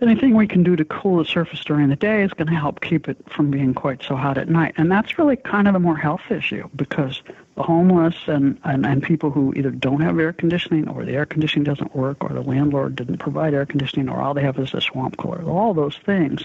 anything 0.02 0.34
we 0.34 0.46
can 0.46 0.62
do 0.62 0.76
to 0.76 0.84
cool 0.84 1.18
the 1.18 1.24
surface 1.24 1.64
during 1.64 1.88
the 1.88 1.96
day 1.96 2.22
is 2.22 2.32
going 2.32 2.48
to 2.48 2.54
help 2.54 2.80
keep 2.80 3.08
it 3.08 3.16
from 3.30 3.50
being 3.50 3.72
quite 3.74 4.02
so 4.02 4.16
hot 4.16 4.38
at 4.38 4.48
night. 4.48 4.74
And 4.76 4.90
that's 4.90 5.18
really 5.18 5.36
kind 5.36 5.66
of 5.66 5.74
the 5.74 5.80
more 5.80 5.96
health 5.96 6.30
issue 6.30 6.68
because 6.76 7.22
the 7.56 7.62
homeless 7.62 8.16
and, 8.26 8.58
and, 8.64 8.84
and 8.84 9.02
people 9.02 9.30
who 9.30 9.52
either 9.54 9.70
don't 9.70 10.00
have 10.00 10.18
air 10.18 10.32
conditioning 10.32 10.88
or 10.88 11.04
the 11.04 11.12
air 11.12 11.26
conditioning 11.26 11.64
doesn't 11.64 11.94
work 11.94 12.22
or 12.22 12.30
the 12.30 12.42
landlord 12.42 12.96
didn't 12.96 13.18
provide 13.18 13.54
air 13.54 13.66
conditioning 13.66 14.08
or 14.08 14.20
all 14.20 14.34
they 14.34 14.42
have 14.42 14.58
is 14.58 14.74
a 14.74 14.80
swamp 14.80 15.16
cooler, 15.16 15.42
all 15.42 15.74
those 15.74 15.96
things 15.98 16.44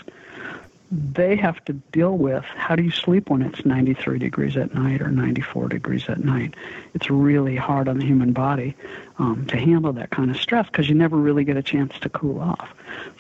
they 0.89 1.35
have 1.35 1.63
to 1.65 1.73
deal 1.73 2.17
with 2.17 2.43
how 2.45 2.75
do 2.75 2.83
you 2.83 2.91
sleep 2.91 3.29
when 3.29 3.41
it's 3.41 3.65
93 3.65 4.19
degrees 4.19 4.55
at 4.55 4.73
night 4.73 5.01
or 5.01 5.09
94 5.09 5.67
degrees 5.67 6.07
at 6.07 6.23
night. 6.23 6.55
It's 6.93 7.09
really 7.09 7.57
hard 7.57 7.89
on 7.89 7.99
the 7.99 8.05
human 8.05 8.31
body 8.31 8.75
um, 9.19 9.45
to 9.47 9.57
handle 9.57 9.91
that 9.93 10.11
kind 10.11 10.31
of 10.31 10.37
stress 10.37 10.67
because 10.67 10.87
you 10.87 10.95
never 10.95 11.17
really 11.17 11.43
get 11.43 11.57
a 11.57 11.63
chance 11.63 11.99
to 11.99 12.09
cool 12.09 12.39
off. 12.39 12.73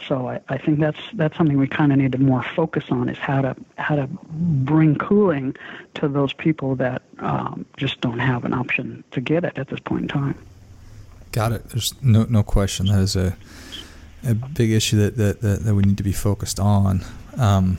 So 0.07 0.29
I, 0.29 0.39
I 0.47 0.57
think 0.57 0.79
that's 0.79 0.99
that's 1.13 1.35
something 1.35 1.57
we 1.57 1.67
kind 1.67 1.91
of 1.91 1.97
need 1.97 2.13
to 2.13 2.17
more 2.17 2.43
focus 2.43 2.85
on 2.89 3.09
is 3.09 3.17
how 3.17 3.41
to 3.41 3.55
how 3.77 3.95
to 3.95 4.07
bring 4.07 4.95
cooling 4.95 5.55
to 5.95 6.07
those 6.07 6.31
people 6.31 6.75
that 6.75 7.01
um, 7.19 7.65
just 7.75 7.99
don't 7.99 8.19
have 8.19 8.45
an 8.45 8.53
option 8.53 9.03
to 9.11 9.19
get 9.19 9.43
it 9.43 9.57
at 9.57 9.67
this 9.67 9.79
point 9.81 10.03
in 10.03 10.07
time. 10.07 10.37
Got 11.33 11.51
it. 11.51 11.69
There's 11.69 11.93
no 12.01 12.23
no 12.23 12.43
question 12.43 12.85
that 12.85 13.01
is 13.01 13.17
a 13.17 13.35
a 14.23 14.33
big 14.33 14.71
issue 14.71 14.97
that, 14.97 15.15
that, 15.17 15.41
that, 15.41 15.63
that 15.63 15.75
we 15.75 15.83
need 15.83 15.97
to 15.97 16.03
be 16.03 16.11
focused 16.11 16.59
on. 16.59 17.01
Um, 17.37 17.77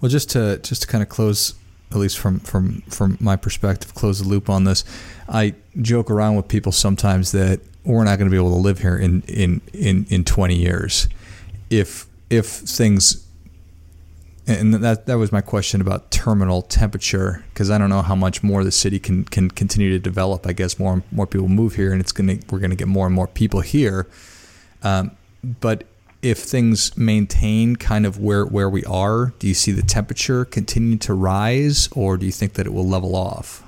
well, 0.00 0.10
just 0.10 0.30
to 0.30 0.58
just 0.58 0.82
to 0.82 0.88
kind 0.88 1.02
of 1.02 1.08
close, 1.08 1.54
at 1.90 1.96
least 1.96 2.18
from 2.18 2.40
from 2.40 2.82
from 2.82 3.16
my 3.20 3.36
perspective, 3.36 3.94
close 3.94 4.20
the 4.20 4.28
loop 4.28 4.50
on 4.50 4.64
this. 4.64 4.84
I 5.28 5.54
joke 5.80 6.10
around 6.10 6.36
with 6.36 6.48
people 6.48 6.72
sometimes 6.72 7.32
that 7.32 7.60
we're 7.84 8.04
not 8.04 8.18
going 8.18 8.28
to 8.28 8.30
be 8.30 8.36
able 8.36 8.50
to 8.50 8.60
live 8.60 8.80
here 8.80 8.96
in 8.96 9.22
in 9.22 9.60
in 9.72 10.06
in 10.08 10.24
20 10.24 10.56
years 10.56 11.08
if 11.70 12.06
if 12.30 12.46
things 12.46 13.26
and 14.46 14.74
that 14.74 15.06
that 15.06 15.14
was 15.14 15.32
my 15.32 15.40
question 15.40 15.80
about 15.80 16.10
terminal 16.10 16.60
temperature 16.62 17.44
because 17.48 17.70
I 17.70 17.78
don't 17.78 17.88
know 17.88 18.02
how 18.02 18.14
much 18.14 18.42
more 18.42 18.62
the 18.62 18.72
city 18.72 18.98
can 18.98 19.24
can 19.24 19.50
continue 19.50 19.90
to 19.90 19.98
develop. 19.98 20.46
I 20.46 20.52
guess 20.52 20.78
more 20.78 20.92
and 20.92 21.02
more 21.10 21.26
people 21.26 21.48
move 21.48 21.76
here, 21.76 21.92
and 21.92 22.00
it's 22.00 22.12
gonna 22.12 22.36
we're 22.50 22.58
gonna 22.58 22.74
get 22.74 22.88
more 22.88 23.06
and 23.06 23.14
more 23.14 23.26
people 23.26 23.60
here. 23.60 24.06
Um, 24.82 25.12
but 25.60 25.84
if 26.24 26.38
things 26.38 26.96
maintain 26.96 27.76
kind 27.76 28.06
of 28.06 28.18
where, 28.18 28.46
where 28.46 28.70
we 28.70 28.84
are, 28.84 29.32
do 29.38 29.46
you 29.46 29.54
see 29.54 29.72
the 29.72 29.82
temperature 29.82 30.44
continue 30.44 30.96
to 30.96 31.12
rise 31.12 31.88
or 31.92 32.16
do 32.16 32.24
you 32.24 32.32
think 32.32 32.54
that 32.54 32.66
it 32.66 32.72
will 32.72 32.88
level 32.88 33.14
off? 33.14 33.63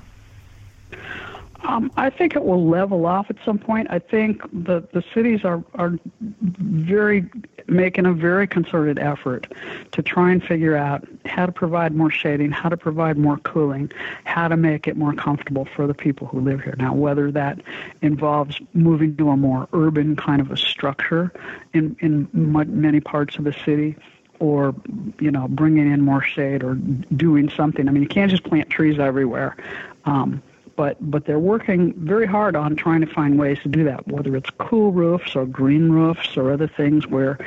Um, 1.67 1.91
I 1.97 2.09
think 2.09 2.33
it 2.37 2.45
will 2.45 2.65
level 2.65 3.05
off 3.05 3.29
at 3.29 3.35
some 3.43 3.59
point. 3.59 3.87
I 3.89 3.99
think 3.99 4.41
the, 4.53 4.87
the 4.93 5.03
cities 5.13 5.43
are, 5.43 5.61
are 5.75 5.99
very 6.21 7.29
making 7.67 8.05
a 8.05 8.13
very 8.13 8.47
concerted 8.47 8.97
effort 8.97 9.51
to 9.91 10.01
try 10.01 10.31
and 10.31 10.41
figure 10.41 10.77
out 10.77 11.05
how 11.25 11.45
to 11.45 11.51
provide 11.51 11.93
more 11.93 12.09
shading, 12.09 12.51
how 12.51 12.69
to 12.69 12.77
provide 12.77 13.17
more 13.17 13.35
cooling, 13.39 13.91
how 14.23 14.47
to 14.47 14.55
make 14.55 14.87
it 14.87 14.95
more 14.95 15.11
comfortable 15.13 15.67
for 15.75 15.87
the 15.87 15.93
people 15.93 16.25
who 16.27 16.39
live 16.39 16.61
here. 16.61 16.75
Now, 16.77 16.93
whether 16.93 17.31
that 17.31 17.59
involves 18.01 18.57
moving 18.73 19.17
to 19.17 19.29
a 19.29 19.35
more 19.35 19.67
urban 19.73 20.15
kind 20.15 20.39
of 20.39 20.49
a 20.51 20.57
structure 20.57 21.33
in, 21.73 21.97
in 21.99 22.29
many 22.33 23.01
parts 23.01 23.35
of 23.35 23.43
the 23.43 23.53
city, 23.65 23.97
or 24.39 24.73
you 25.19 25.31
know 25.31 25.47
bringing 25.49 25.91
in 25.91 25.99
more 25.99 26.21
shade 26.21 26.63
or 26.63 26.75
doing 26.75 27.49
something. 27.49 27.89
I 27.89 27.91
mean, 27.91 28.03
you 28.03 28.09
can't 28.09 28.31
just 28.31 28.43
plant 28.43 28.69
trees 28.69 28.99
everywhere. 28.99 29.57
Um, 30.05 30.41
but 30.77 30.95
but 31.01 31.25
they're 31.25 31.39
working 31.39 31.93
very 31.95 32.25
hard 32.25 32.55
on 32.55 32.77
trying 32.77 33.01
to 33.01 33.07
find 33.07 33.37
ways 33.37 33.59
to 33.63 33.67
do 33.67 33.83
that, 33.83 34.07
whether 34.07 34.33
it's 34.37 34.49
cool 34.51 34.93
roofs 34.93 35.35
or 35.35 35.45
green 35.45 35.91
roofs 35.91 36.37
or 36.37 36.51
other 36.51 36.67
things 36.67 37.05
where 37.07 37.37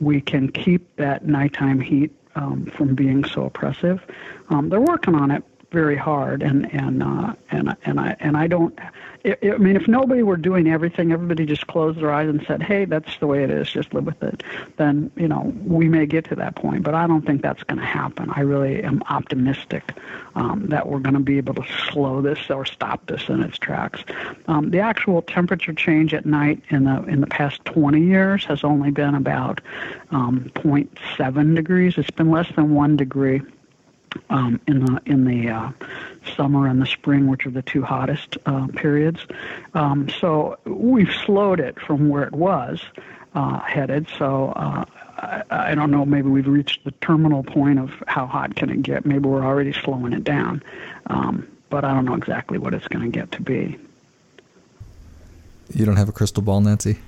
we 0.00 0.22
can 0.22 0.50
keep 0.50 0.96
that 0.96 1.26
nighttime 1.26 1.80
heat 1.80 2.10
um, 2.36 2.64
from 2.66 2.94
being 2.94 3.24
so 3.24 3.44
oppressive. 3.44 4.02
Um, 4.48 4.70
they're 4.70 4.80
working 4.80 5.14
on 5.14 5.30
it 5.30 5.44
very 5.70 5.96
hard, 5.96 6.42
and 6.42 6.72
and 6.72 7.02
uh, 7.02 7.34
and 7.50 7.76
and 7.84 8.00
I 8.00 8.16
and 8.20 8.36
I 8.36 8.46
don't 8.46 8.78
I 9.26 9.58
mean, 9.58 9.74
if 9.74 9.88
nobody 9.88 10.22
were 10.22 10.36
doing 10.36 10.68
everything, 10.68 11.10
everybody 11.10 11.46
just 11.46 11.66
closed 11.66 11.98
their 11.98 12.12
eyes 12.12 12.28
and 12.28 12.44
said, 12.46 12.62
"Hey, 12.62 12.84
that's 12.84 13.16
the 13.18 13.26
way 13.26 13.42
it 13.42 13.50
is. 13.50 13.68
Just 13.68 13.92
live 13.92 14.06
with 14.06 14.22
it." 14.22 14.44
Then 14.76 15.10
you 15.16 15.26
know 15.26 15.52
we 15.64 15.88
may 15.88 16.06
get 16.06 16.26
to 16.26 16.36
that 16.36 16.54
point, 16.54 16.84
but 16.84 16.94
I 16.94 17.08
don't 17.08 17.26
think 17.26 17.42
that's 17.42 17.64
going 17.64 17.80
to 17.80 17.84
happen. 17.84 18.30
I 18.30 18.40
really 18.40 18.84
am 18.84 19.02
optimistic 19.08 19.82
um, 20.36 20.66
that 20.68 20.88
we're 20.88 21.00
going 21.00 21.14
to 21.14 21.20
be 21.20 21.38
able 21.38 21.54
to 21.54 21.64
slow 21.90 22.22
this 22.22 22.50
or 22.50 22.64
stop 22.64 23.06
this 23.06 23.28
in 23.28 23.42
its 23.42 23.58
tracks. 23.58 24.04
Um, 24.46 24.70
the 24.70 24.78
actual 24.78 25.22
temperature 25.22 25.72
change 25.72 26.14
at 26.14 26.24
night 26.24 26.62
in 26.68 26.84
the 26.84 27.02
in 27.04 27.20
the 27.20 27.26
past 27.26 27.64
20 27.64 28.00
years 28.00 28.44
has 28.44 28.62
only 28.62 28.92
been 28.92 29.16
about 29.16 29.60
um, 30.12 30.52
0.7 30.54 31.56
degrees. 31.56 31.98
It's 31.98 32.10
been 32.12 32.30
less 32.30 32.48
than 32.54 32.74
one 32.74 32.96
degree 32.96 33.40
um, 34.30 34.60
in 34.66 34.84
the 34.84 35.00
in 35.06 35.24
the 35.24 35.50
uh, 35.50 35.70
summer 36.36 36.66
and 36.66 36.80
the 36.80 36.86
spring, 36.86 37.28
which 37.28 37.46
are 37.46 37.50
the 37.50 37.62
two 37.62 37.82
hottest 37.82 38.36
uh, 38.46 38.66
periods. 38.68 39.20
Um, 39.74 40.08
so 40.08 40.58
we've 40.64 41.12
slowed 41.24 41.60
it 41.60 41.80
from 41.80 42.08
where 42.08 42.24
it 42.24 42.32
was 42.32 42.82
uh, 43.34 43.60
headed. 43.60 44.08
So 44.18 44.52
uh, 44.56 44.84
I, 45.18 45.42
I, 45.50 45.74
don't 45.74 45.90
know. 45.90 46.04
Maybe 46.04 46.28
we've 46.28 46.46
reached 46.46 46.84
the 46.84 46.90
terminal 46.92 47.42
point 47.42 47.78
of 47.78 47.90
how 48.06 48.26
hot 48.26 48.56
can 48.56 48.70
it 48.70 48.82
get. 48.82 49.04
Maybe 49.04 49.28
we're 49.28 49.44
already 49.44 49.72
slowing 49.72 50.12
it 50.12 50.24
down. 50.24 50.62
Um, 51.06 51.46
but 51.68 51.84
I 51.84 51.92
don't 51.94 52.04
know 52.04 52.14
exactly 52.14 52.58
what 52.58 52.74
it's 52.74 52.88
going 52.88 53.10
to 53.10 53.18
get 53.18 53.32
to 53.32 53.42
be. 53.42 53.78
You 55.74 55.84
don't 55.84 55.96
have 55.96 56.08
a 56.08 56.12
crystal 56.12 56.42
ball, 56.42 56.60
Nancy? 56.60 56.98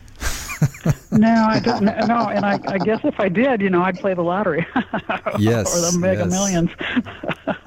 no, 1.13 1.47
I 1.49 1.61
don't. 1.61 1.85
No, 1.85 2.29
and 2.29 2.45
I, 2.45 2.59
I 2.67 2.79
guess 2.79 3.01
if 3.05 3.19
I 3.21 3.29
did, 3.29 3.61
you 3.61 3.71
know, 3.71 3.83
I'd 3.83 3.99
play 3.99 4.15
the 4.15 4.23
lottery. 4.23 4.67
yes. 5.39 5.77
or 5.77 5.93
the 5.93 5.99
Mega 5.99 6.25
yes. 6.25 6.31
Millions. 6.31 6.71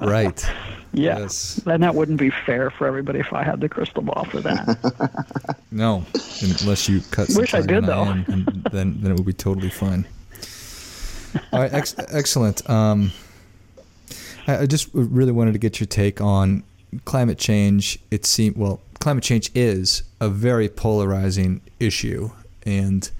right. 0.00 0.44
Yeah. 0.92 1.18
Yes. 1.20 1.60
And 1.66 1.82
that 1.82 1.94
wouldn't 1.94 2.18
be 2.18 2.30
fair 2.30 2.70
for 2.70 2.86
everybody 2.86 3.20
if 3.20 3.32
I 3.32 3.42
had 3.42 3.60
the 3.60 3.68
crystal 3.68 4.02
ball 4.02 4.24
for 4.24 4.40
that. 4.40 5.56
no, 5.70 6.04
unless 6.42 6.88
you 6.88 7.00
cut. 7.10 7.28
Some 7.28 7.40
Wish 7.40 7.54
I 7.54 7.62
did 7.62 7.86
though. 7.86 8.10
In, 8.10 8.24
and 8.28 8.68
then 8.70 8.98
then 9.00 9.12
it 9.12 9.14
would 9.16 9.26
be 9.26 9.32
totally 9.32 9.70
fine. 9.70 10.06
All 11.52 11.60
right, 11.60 11.72
ex- 11.72 11.94
excellent. 11.98 12.68
Um, 12.68 13.10
I, 14.46 14.58
I 14.58 14.66
just 14.66 14.90
really 14.92 15.32
wanted 15.32 15.52
to 15.52 15.58
get 15.58 15.80
your 15.80 15.86
take 15.86 16.20
on 16.20 16.62
climate 17.04 17.38
change. 17.38 17.98
It 18.10 18.26
seems 18.26 18.56
well, 18.56 18.80
climate 19.00 19.24
change 19.24 19.50
is 19.54 20.02
a 20.20 20.28
very 20.28 20.68
polarizing 20.68 21.60
issue, 21.80 22.30
and 22.64 23.10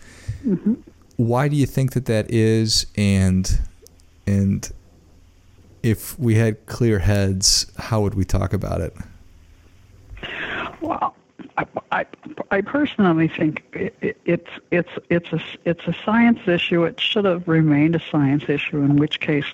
mm-hmm. 0.47 0.75
why 1.17 1.49
do 1.49 1.57
you 1.57 1.67
think 1.67 1.93
that 1.93 2.07
that 2.07 2.31
is? 2.31 2.87
And 2.97 3.61
and 4.27 4.71
if 5.83 6.19
we 6.19 6.37
had 6.37 6.65
clear 6.67 6.99
heads, 7.01 7.71
how 7.77 8.01
would 8.03 8.15
we 8.15 8.25
talk 8.25 8.53
about 8.53 8.81
it? 8.81 8.95
Well, 10.81 11.15
I, 11.57 11.67
I, 11.91 12.07
I 12.51 12.61
personally 12.61 13.29
think 13.29 13.63
it, 13.73 13.95
it, 14.01 14.17
it's 14.25 14.51
it's 14.71 14.91
it's 15.11 15.33
a 15.33 15.41
it's 15.65 15.87
a 15.87 15.95
science 16.05 16.41
issue. 16.47 16.85
It 16.85 17.01
should 17.01 17.25
have 17.25 17.47
remained 17.49 17.97
a 17.97 18.01
science 18.11 18.45
issue. 18.49 18.79
In 18.79 18.97
which 18.97 19.21
case, 19.21 19.47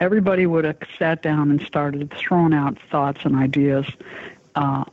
everybody 0.00 0.46
would 0.46 0.64
have 0.64 0.78
sat 0.98 1.22
down 1.22 1.50
and 1.50 1.60
started 1.62 2.12
throwing 2.16 2.54
out 2.54 2.78
thoughts 2.90 3.20
and 3.24 3.36
ideas 3.36 3.86
uh, 4.54 4.84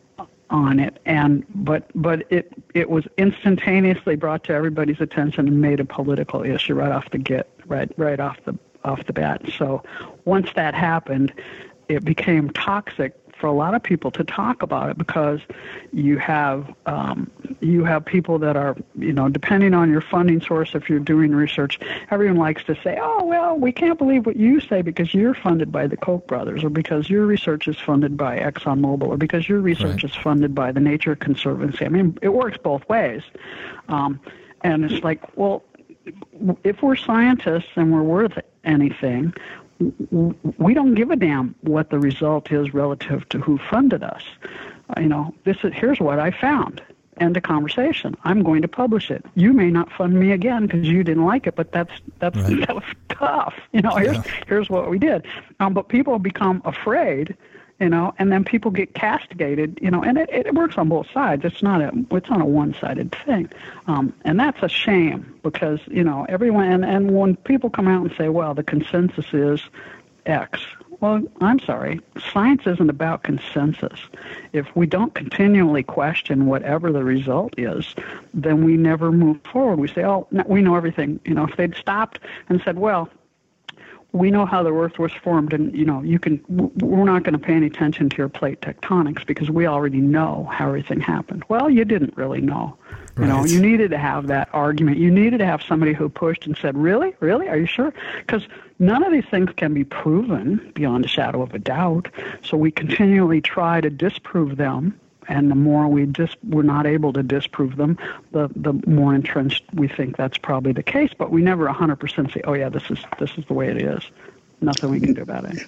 on 0.51 0.79
it. 0.79 0.99
And 1.05 1.45
but 1.55 1.89
but 1.95 2.25
it 2.31 2.53
it 2.73 2.89
was 2.89 3.07
instantaneously 3.17 4.15
brought 4.15 4.43
to 4.45 4.53
everybody's 4.53 5.01
attention 5.01 5.47
and 5.47 5.61
made 5.61 5.79
a 5.79 5.85
political 5.85 6.43
issue 6.43 6.75
right 6.75 6.91
off 6.91 7.09
the 7.11 7.17
get 7.17 7.49
right 7.65 7.91
right 7.97 8.19
off 8.19 8.37
the 8.45 8.57
off 8.83 9.05
the 9.05 9.13
bat. 9.13 9.41
So 9.57 9.83
once 10.25 10.49
that 10.55 10.75
happened, 10.75 11.33
it 11.87 12.03
became 12.05 12.49
toxic 12.51 13.15
for 13.41 13.47
a 13.47 13.51
lot 13.51 13.73
of 13.73 13.82
people 13.82 14.12
to 14.12 14.23
talk 14.23 14.62
about 14.62 14.91
it 14.91 14.97
because 14.99 15.41
you 15.91 16.19
have 16.19 16.71
um, 16.86 17.30
you 17.60 17.84
have 17.84 18.06
people 18.06 18.38
that 18.38 18.56
are 18.56 18.77
you 18.97 19.12
know 19.12 19.27
depending 19.27 19.73
on 19.73 19.89
your 19.89 19.99
funding 19.99 20.39
source 20.39 20.75
if 20.75 20.88
you're 20.88 20.99
doing 20.99 21.32
research 21.32 21.80
everyone 22.12 22.38
likes 22.38 22.63
to 22.63 22.75
say 22.84 22.99
oh 23.01 23.25
well 23.25 23.58
we 23.58 23.71
can't 23.71 23.97
believe 23.97 24.27
what 24.27 24.36
you 24.36 24.60
say 24.62 24.84
because 24.84 25.12
you're 25.13 25.34
funded 25.34 25.71
by 25.71 25.88
the 25.88 25.97
Koch 25.97 26.25
brothers 26.27 26.63
or 26.63 26.69
because 26.69 27.10
your 27.10 27.25
research 27.25 27.67
is 27.67 27.77
funded 27.80 28.15
by 28.15 28.38
ExxonMobil 28.38 29.08
or 29.08 29.17
because 29.17 29.49
your 29.49 29.60
research 29.60 30.04
right. 30.04 30.12
is 30.12 30.15
funded 30.15 30.54
by 30.54 30.71
the 30.71 30.80
Nature 30.80 31.15
Conservancy 31.15 31.84
I 31.84 31.89
mean 31.89 32.17
it 32.21 32.30
works 32.30 32.60
both 32.63 32.88
ways 32.88 33.23
um, 33.89 34.19
and 34.62 34.86
it's 34.86 35.04
like 35.04 35.36
well 35.36 35.63
if 36.63 36.84
we're 36.84 36.95
scientists 36.95 37.71
and 37.75 37.91
we're 37.91 38.04
worth 38.04 38.38
anything 38.63 39.34
we 40.58 40.74
don't 40.74 40.96
give 40.96 41.12
a 41.12 41.15
damn 41.15 41.56
what 41.62 41.89
the 41.89 42.00
result 42.00 42.52
is 42.52 42.74
relative 42.74 43.28
to 43.30 43.39
who 43.39 43.58
funded 43.70 44.04
us. 44.04 44.24
You 44.98 45.08
know, 45.08 45.34
this 45.44 45.58
is 45.63 45.74
here's 45.74 46.00
what 46.00 46.20
I 46.20 46.32
found. 46.32 46.82
End 47.20 47.38
of 47.38 47.44
conversation. 47.44 48.15
I'm 48.24 48.41
going 48.41 48.62
to 48.62 48.67
publish 48.67 49.12
it. 49.12 49.24
You 49.36 49.54
may 49.54 49.70
not 49.70 49.91
fund 49.91 50.13
me 50.13 50.32
again 50.32 50.65
because 50.65 50.88
you 50.88 51.04
didn't 51.04 51.26
like 51.26 51.46
it, 51.46 51.56
but 51.56 51.72
that's 51.72 51.91
that's 52.20 52.38
right. 52.38 52.67
that 52.67 52.76
was 52.76 52.84
tough. 53.10 53.54
You 53.74 53.82
know, 53.82 53.96
here's 53.96 54.17
yeah. 54.17 54.24
here's 54.48 54.70
what 54.70 54.89
we 54.89 54.98
did. 54.98 55.26
Um, 55.60 55.74
but 55.74 55.89
people 55.89 56.17
become 56.20 56.62
afraid 56.65 57.36
you 57.82 57.89
know, 57.89 58.13
and 58.20 58.32
then 58.32 58.44
people 58.44 58.70
get 58.70 58.94
castigated, 58.94 59.80
you 59.82 59.89
know, 59.89 60.04
and 60.04 60.20
it, 60.20 60.30
it 60.30 60.54
works 60.54 60.78
on 60.78 60.88
both 60.88 61.10
sides. 61.12 61.44
It's 61.44 61.63
not 61.63 61.82
a 61.82 61.91
it's 62.12 62.30
not 62.30 62.39
a 62.39 62.46
one 62.46 62.76
sided 62.80 63.13
thing, 63.26 63.50
um, 63.88 64.13
and 64.24 64.39
that's 64.39 64.62
a 64.62 64.70
shame 64.70 65.39
because 65.41 65.80
you 65.88 66.04
know 66.04 66.28
everyone 66.30 66.72
and, 66.72 66.86
and 66.86 67.17
when 67.17 67.36
people 67.38 67.72
come 67.72 67.88
out 67.88 68.06
and 68.06 68.15
say, 68.15 68.30
well, 68.30 68.54
the 68.54 68.63
consensus 68.63 69.26
is 69.34 69.62
X. 70.28 70.62
Well, 71.00 71.24
I'm 71.41 71.58
sorry, 71.58 72.00
science 72.32 72.67
isn't 72.67 72.91
about 72.91 73.24
consensus. 73.24 74.00
If 74.54 74.67
we 74.76 74.86
don't 74.86 75.15
continually 75.15 75.82
question 75.82 76.46
whatever 76.46 76.91
the 76.91 77.04
result 77.04 77.56
is, 77.58 77.96
then 78.36 78.63
we 78.63 78.78
never 78.78 79.12
move 79.12 79.41
forward. 79.52 79.80
We 79.80 79.88
say, 79.88 80.06
oh, 80.06 80.28
we 80.46 80.62
know 80.62 80.76
everything. 80.76 81.20
You 81.26 81.34
know, 81.34 81.46
if 81.46 81.58
they'd 81.58 81.76
stopped 81.76 82.20
and 82.50 82.62
said, 82.63 82.78
well, 82.78 83.10
we 84.13 84.30
know 84.30 84.45
how 84.45 84.62
the 84.62 84.74
Earth 84.74 85.00
was 85.00 85.12
formed, 85.13 85.54
and 85.54 85.74
you 85.74 85.86
know, 85.86 86.02
you 86.02 86.19
can. 86.19 86.43
We're 86.50 87.06
not 87.06 87.24
going 87.24 87.34
to 87.34 87.39
pay 87.39 87.54
any 87.54 87.67
attention 87.67 88.10
to 88.10 88.17
your 88.17 88.30
plate 88.30 88.62
tectonics 88.62 89.26
because 89.26 89.50
we 89.50 89.67
already 89.67 90.02
know 90.02 90.50
how 90.52 90.67
everything 90.67 91.00
happened. 91.00 91.45
Well, 91.47 91.69
you 91.69 91.86
didn't 91.86 92.17
really 92.17 92.41
know. 92.41 92.78
You 93.17 93.24
right. 93.24 93.28
know, 93.28 93.45
you 93.45 93.62
needed 93.62 93.91
to 93.91 93.97
have 93.97 94.28
that 94.28 94.50
argument. 94.52 94.97
You 94.97 95.12
needed 95.12 95.38
to 95.38 95.45
have 95.45 95.62
somebody 95.62 95.93
who 95.93 96.10
pushed 96.10 96.45
and 96.45 96.58
said, 96.58 96.78
"Really, 96.78 97.15
really, 97.21 97.47
are 97.47 97.58
you 97.58 97.65
sure?" 97.65 97.93
Because 98.17 98.43
none 98.80 99.04
of 99.04 99.13
these 99.13 99.26
things 99.32 99.50
can 99.56 99.74
be 99.74 99.86
proven 99.86 100.71
beyond 100.76 101.06
a 101.06 101.08
shadow 101.08 101.41
of 101.41 101.54
a 101.54 101.60
doubt. 101.60 102.10
So 102.43 102.58
we 102.58 102.71
continually 102.71 103.39
try 103.39 103.80
to 103.80 103.89
disprove 103.89 104.58
them 104.58 105.00
and 105.32 105.50
the 105.50 105.56
more 105.56 105.88
we 105.88 106.06
just 106.08 106.36
we're 106.44 106.62
not 106.62 106.86
able 106.86 107.13
to 107.13 107.24
disprove 107.24 107.78
them, 107.78 107.98
the 108.34 108.50
the 108.56 108.74
more 108.86 109.15
entrenched 109.15 109.63
we 109.74 109.88
think 109.88 110.17
that's 110.17 110.38
probably 110.38 110.74
the 110.74 110.84
case. 110.84 111.12
But 111.17 111.32
we 111.32 111.41
never 111.41 111.65
100% 111.67 112.34
say, 112.34 112.41
oh 112.44 112.54
yeah, 112.54 112.67
this 112.67 112.91
is 112.91 113.00
this 113.17 113.32
is 113.38 113.46
the 113.46 113.54
way 113.54 113.70
it 113.70 113.82
is. 113.82 114.04
Nothing 114.60 114.91
we 114.91 115.00
can 115.00 115.13
do 115.13 115.22
about 115.22 115.46
it. 115.46 115.65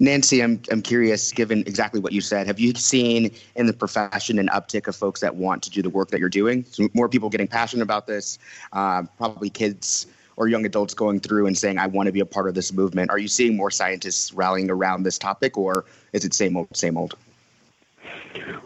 Nancy, 0.00 0.42
I'm 0.42 0.60
I'm 0.72 0.80
curious. 0.80 1.32
Given 1.32 1.60
exactly 1.60 2.00
what 2.00 2.12
you 2.12 2.22
said, 2.22 2.46
have 2.46 2.58
you 2.58 2.74
seen 2.74 3.30
in 3.56 3.66
the 3.66 3.74
profession 3.74 4.38
an 4.38 4.48
uptick 4.48 4.88
of 4.88 4.96
folks 4.96 5.20
that 5.20 5.36
want 5.36 5.62
to 5.64 5.70
do 5.70 5.82
the 5.82 5.90
work 5.90 6.08
that 6.10 6.18
you're 6.18 6.30
doing? 6.30 6.64
So 6.70 6.88
more 6.94 7.08
people 7.08 7.28
getting 7.28 7.46
passionate 7.46 7.82
about 7.82 8.06
this. 8.06 8.38
Uh, 8.72 9.02
probably 9.18 9.50
kids 9.50 10.06
or 10.36 10.48
young 10.48 10.64
adults 10.64 10.94
going 10.94 11.20
through 11.20 11.46
and 11.46 11.56
saying, 11.56 11.78
"I 11.78 11.86
want 11.86 12.06
to 12.06 12.12
be 12.12 12.20
a 12.20 12.26
part 12.26 12.48
of 12.48 12.54
this 12.54 12.72
movement." 12.72 13.10
Are 13.10 13.18
you 13.18 13.28
seeing 13.28 13.54
more 13.54 13.70
scientists 13.70 14.32
rallying 14.32 14.70
around 14.70 15.02
this 15.02 15.18
topic, 15.18 15.58
or 15.58 15.84
is 16.14 16.24
it 16.24 16.32
same 16.32 16.56
old, 16.56 16.74
same 16.74 16.96
old? 16.96 17.14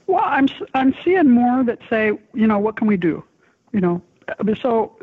Well, 0.06 0.24
I'm 0.24 0.48
I'm 0.74 0.94
seeing 1.04 1.30
more 1.30 1.62
that 1.64 1.78
say, 1.88 2.12
you 2.34 2.46
know, 2.46 2.58
what 2.58 2.76
can 2.76 2.86
we 2.86 2.96
do? 2.96 3.24
You 3.72 3.80
know, 3.80 4.02
uh, 4.28 4.54
so 4.54 4.96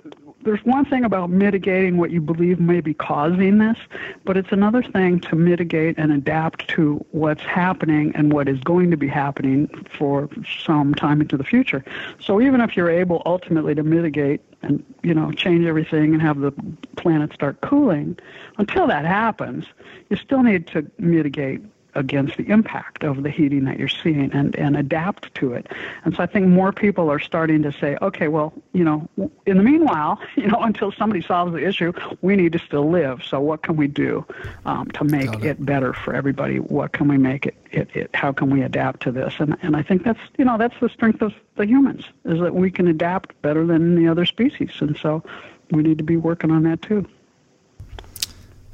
there's 0.45 0.63
one 0.63 0.85
thing 0.85 1.03
about 1.03 1.29
mitigating 1.31 1.97
what 1.97 2.11
you 2.11 2.21
believe 2.21 2.59
may 2.59 2.79
be 2.79 2.93
causing 2.93 3.57
this, 3.57 3.77
but 4.23 4.37
it's 4.37 4.51
another 4.51 4.83
thing 4.83 5.19
to 5.21 5.35
mitigate 5.35 5.97
and 5.97 6.11
adapt 6.11 6.67
to 6.69 7.03
what's 7.11 7.41
happening 7.41 8.11
and 8.15 8.31
what 8.31 8.47
is 8.47 8.59
going 8.59 8.91
to 8.91 8.97
be 8.97 9.07
happening 9.07 9.67
for 9.97 10.29
some 10.63 10.93
time 10.93 11.19
into 11.19 11.35
the 11.35 11.43
future. 11.43 11.83
So 12.19 12.39
even 12.39 12.61
if 12.61 12.77
you're 12.77 12.91
able 12.91 13.23
ultimately 13.25 13.73
to 13.75 13.83
mitigate 13.83 14.41
and 14.61 14.83
you 15.03 15.13
know 15.13 15.31
change 15.31 15.65
everything 15.65 16.13
and 16.13 16.21
have 16.21 16.39
the 16.39 16.51
planet 16.95 17.33
start 17.33 17.59
cooling, 17.61 18.17
until 18.57 18.87
that 18.87 19.05
happens, 19.05 19.65
you 20.09 20.15
still 20.15 20.43
need 20.43 20.67
to 20.67 20.89
mitigate 20.99 21.61
against 21.95 22.37
the 22.37 22.47
impact 22.49 23.03
of 23.03 23.23
the 23.23 23.29
heating 23.29 23.63
that 23.65 23.79
you're 23.79 23.87
seeing 23.87 24.31
and, 24.33 24.55
and 24.55 24.75
adapt 24.75 25.33
to 25.35 25.53
it. 25.53 25.67
And 26.03 26.15
so 26.15 26.23
I 26.23 26.25
think 26.25 26.47
more 26.47 26.71
people 26.71 27.09
are 27.09 27.19
starting 27.19 27.63
to 27.63 27.71
say, 27.71 27.97
okay, 28.01 28.27
well, 28.27 28.53
you 28.73 28.83
know, 28.83 29.07
in 29.45 29.57
the 29.57 29.63
meanwhile, 29.63 30.19
you 30.35 30.47
know, 30.47 30.61
until 30.61 30.91
somebody 30.91 31.21
solves 31.21 31.53
the 31.53 31.65
issue, 31.65 31.93
we 32.21 32.35
need 32.35 32.53
to 32.53 32.59
still 32.59 32.89
live. 32.89 33.23
So 33.23 33.39
what 33.39 33.63
can 33.63 33.75
we 33.75 33.87
do 33.87 34.25
um, 34.65 34.91
to 34.91 35.03
make 35.03 35.33
it. 35.33 35.43
it. 35.43 35.65
better 35.65 35.93
for 35.93 36.13
everybody? 36.13 36.59
What 36.59 36.91
can 36.91 37.07
we 37.07 37.17
make 37.17 37.45
it, 37.45 37.55
it, 37.71 37.89
it, 37.95 38.09
how 38.13 38.31
can 38.31 38.49
we 38.49 38.61
adapt 38.61 39.01
to 39.03 39.11
this? 39.11 39.35
And, 39.39 39.55
and 39.61 39.75
I 39.75 39.81
think 39.81 40.03
that's, 40.03 40.19
you 40.37 40.45
know, 40.45 40.57
that's 40.57 40.79
the 40.81 40.89
strength 40.89 41.21
of 41.21 41.33
the 41.55 41.65
humans 41.65 42.05
is 42.25 42.39
that 42.41 42.53
we 42.53 42.69
can 42.69 42.87
adapt 42.87 43.41
better 43.41 43.65
than 43.65 43.95
the 43.95 44.07
other 44.07 44.25
species. 44.25 44.71
And 44.79 44.97
so 44.97 45.23
we 45.71 45.81
need 45.81 45.97
to 45.97 46.03
be 46.03 46.17
working 46.17 46.51
on 46.51 46.63
that 46.63 46.81
too. 46.81 47.07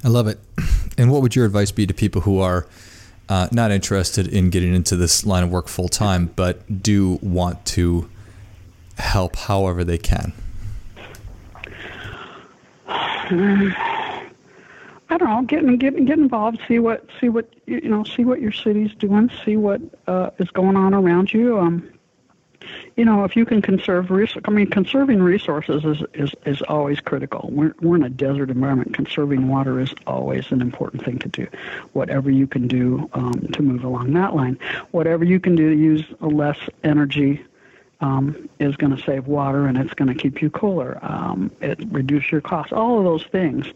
I 0.04 0.08
love 0.08 0.26
it. 0.26 0.38
And 0.98 1.10
what 1.10 1.22
would 1.22 1.34
your 1.34 1.46
advice 1.46 1.72
be 1.72 1.86
to 1.86 1.94
people 1.94 2.20
who 2.20 2.40
are 2.40 2.66
uh, 3.28 3.48
not 3.52 3.70
interested 3.70 4.26
in 4.26 4.50
getting 4.50 4.74
into 4.74 4.96
this 4.96 5.24
line 5.24 5.44
of 5.44 5.50
work 5.50 5.68
full 5.68 5.88
time, 5.88 6.32
but 6.36 6.82
do 6.82 7.18
want 7.22 7.64
to 7.66 8.08
help 8.98 9.36
however 9.36 9.84
they 9.84 9.98
can? 9.98 10.32
I 15.12 15.18
don't 15.18 15.28
know. 15.28 15.42
Get 15.42 15.78
get 15.78 16.06
get 16.06 16.18
involved. 16.18 16.58
See 16.66 16.78
what 16.78 17.06
see 17.20 17.28
what 17.28 17.46
you 17.66 17.88
know. 17.88 18.02
See 18.04 18.24
what 18.24 18.40
your 18.40 18.52
city's 18.52 18.94
doing. 18.94 19.30
See 19.44 19.58
what 19.58 19.80
uh, 20.06 20.30
is 20.38 20.48
going 20.50 20.76
on 20.76 20.94
around 20.94 21.32
you. 21.34 21.58
Um, 21.58 21.92
you 22.96 23.04
know, 23.04 23.24
if 23.24 23.36
you 23.36 23.44
can 23.44 23.62
conserve 23.62 24.10
resources, 24.10 24.42
I 24.46 24.50
mean, 24.50 24.68
conserving 24.68 25.22
resources 25.22 25.84
is, 25.84 26.02
is, 26.14 26.34
is 26.44 26.62
always 26.62 27.00
critical. 27.00 27.48
We're, 27.52 27.74
we're 27.80 27.96
in 27.96 28.04
a 28.04 28.10
desert 28.10 28.50
environment. 28.50 28.94
Conserving 28.94 29.48
water 29.48 29.80
is 29.80 29.94
always 30.06 30.50
an 30.52 30.60
important 30.60 31.04
thing 31.04 31.18
to 31.20 31.28
do. 31.28 31.46
Whatever 31.92 32.30
you 32.30 32.46
can 32.46 32.68
do 32.68 33.08
um, 33.12 33.48
to 33.52 33.62
move 33.62 33.84
along 33.84 34.12
that 34.14 34.34
line, 34.34 34.58
whatever 34.90 35.24
you 35.24 35.40
can 35.40 35.56
do 35.56 35.70
to 35.70 35.76
use 35.76 36.04
less 36.20 36.58
energy 36.84 37.44
um, 38.02 38.48
is 38.58 38.76
going 38.76 38.94
to 38.94 39.02
save 39.02 39.26
water 39.28 39.66
and 39.66 39.78
it's 39.78 39.94
going 39.94 40.08
to 40.08 40.14
keep 40.14 40.42
you 40.42 40.50
cooler. 40.50 40.98
Um, 41.02 41.50
it 41.60 41.78
reduce 41.90 42.30
your 42.32 42.40
costs. 42.40 42.72
All 42.72 42.98
of 42.98 43.04
those 43.04 43.24
things. 43.24 43.66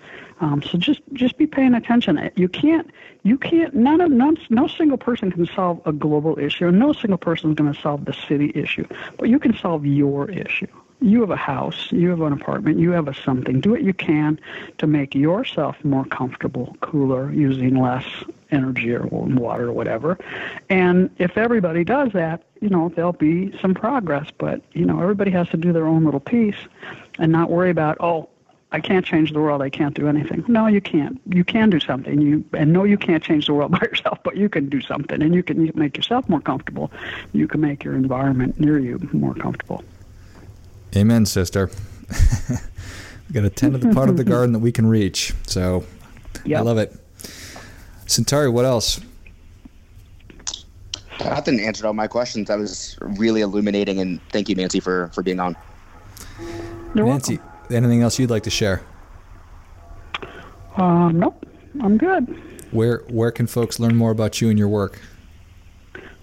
Um, 0.40 0.62
so 0.62 0.76
just 0.76 1.00
just 1.12 1.38
be 1.38 1.46
paying 1.46 1.74
attention. 1.74 2.30
You 2.36 2.48
can't 2.48 2.90
you 3.22 3.38
can't 3.38 3.74
none 3.74 4.00
of 4.00 4.10
none, 4.10 4.36
no 4.50 4.66
single 4.66 4.98
person 4.98 5.32
can 5.32 5.46
solve 5.46 5.80
a 5.86 5.92
global 5.92 6.38
issue, 6.38 6.70
no 6.70 6.92
single 6.92 7.18
person 7.18 7.50
is 7.50 7.56
going 7.56 7.72
to 7.72 7.80
solve 7.80 8.04
the 8.04 8.12
city 8.12 8.52
issue. 8.54 8.86
But 9.18 9.28
you 9.28 9.38
can 9.38 9.56
solve 9.56 9.86
your 9.86 10.30
issue. 10.30 10.68
You 11.00 11.20
have 11.20 11.30
a 11.30 11.36
house, 11.36 11.92
you 11.92 12.08
have 12.08 12.22
an 12.22 12.32
apartment, 12.32 12.78
you 12.78 12.90
have 12.92 13.06
a 13.06 13.14
something. 13.14 13.60
Do 13.60 13.70
what 13.72 13.82
you 13.82 13.92
can 13.92 14.40
to 14.78 14.86
make 14.86 15.14
yourself 15.14 15.76
more 15.84 16.06
comfortable, 16.06 16.74
cooler, 16.80 17.30
using 17.32 17.78
less 17.78 18.04
energy 18.50 18.94
or 18.94 19.06
water 19.06 19.68
or 19.68 19.72
whatever. 19.72 20.18
And 20.70 21.10
if 21.18 21.36
everybody 21.36 21.84
does 21.84 22.12
that, 22.12 22.44
you 22.62 22.70
know, 22.70 22.90
there'll 22.94 23.12
be 23.12 23.56
some 23.60 23.74
progress. 23.74 24.30
But, 24.38 24.62
you 24.72 24.86
know, 24.86 25.02
everybody 25.02 25.30
has 25.32 25.48
to 25.50 25.58
do 25.58 25.72
their 25.72 25.86
own 25.86 26.04
little 26.04 26.20
piece 26.20 26.56
and 27.18 27.30
not 27.30 27.50
worry 27.50 27.70
about, 27.70 27.98
oh, 28.00 28.30
I 28.76 28.80
can't 28.80 29.06
change 29.06 29.32
the 29.32 29.40
world. 29.40 29.62
I 29.62 29.70
can't 29.70 29.94
do 29.94 30.06
anything. 30.06 30.44
No, 30.48 30.66
you 30.66 30.82
can't. 30.82 31.18
You 31.30 31.44
can 31.44 31.70
do 31.70 31.80
something. 31.80 32.20
You 32.20 32.44
and 32.52 32.74
no, 32.74 32.84
you 32.84 32.98
can't 32.98 33.22
change 33.22 33.46
the 33.46 33.54
world 33.54 33.70
by 33.78 33.78
yourself, 33.78 34.18
but 34.22 34.36
you 34.36 34.50
can 34.50 34.68
do 34.68 34.82
something, 34.82 35.22
and 35.22 35.34
you 35.34 35.42
can, 35.42 35.72
make 35.74 35.96
yourself 35.96 36.28
more 36.28 36.42
comfortable. 36.42 36.92
You 37.32 37.48
can 37.48 37.62
make 37.62 37.84
your 37.84 37.94
environment 37.94 38.60
near 38.60 38.78
you 38.78 39.00
more 39.14 39.32
comfortable. 39.32 39.82
Amen, 40.94 41.24
sister. 41.24 41.70
we 42.50 43.32
got 43.32 43.40
to 43.40 43.50
tend 43.50 43.72
to 43.72 43.78
the 43.78 43.94
part 43.94 44.10
of 44.10 44.18
the 44.18 44.24
garden 44.34 44.52
that 44.52 44.58
we 44.58 44.72
can 44.72 44.86
reach. 44.86 45.32
So, 45.46 45.86
yep. 46.44 46.60
I 46.60 46.62
love 46.62 46.76
it. 46.76 46.94
Centauri, 48.04 48.50
what 48.50 48.66
else? 48.66 49.00
That 51.20 51.46
didn't 51.46 51.60
answer 51.60 51.86
all 51.86 51.94
my 51.94 52.08
questions. 52.08 52.48
That 52.48 52.58
was 52.58 52.98
really 53.00 53.40
illuminating, 53.40 54.00
and 54.00 54.20
thank 54.32 54.50
you, 54.50 54.54
Nancy, 54.54 54.80
for 54.80 55.08
for 55.14 55.22
being 55.22 55.40
on. 55.40 55.56
You're 56.94 57.06
Nancy, 57.06 57.36
welcome. 57.38 57.55
Anything 57.70 58.02
else 58.02 58.18
you'd 58.18 58.30
like 58.30 58.42
to 58.44 58.50
share? 58.50 58.82
Uh, 60.76 61.10
nope, 61.10 61.44
I'm 61.80 61.98
good. 61.98 62.42
Where 62.70 62.98
where 63.08 63.30
can 63.30 63.46
folks 63.46 63.78
learn 63.80 63.96
more 63.96 64.10
about 64.10 64.40
you 64.40 64.48
and 64.50 64.58
your 64.58 64.68
work? 64.68 65.00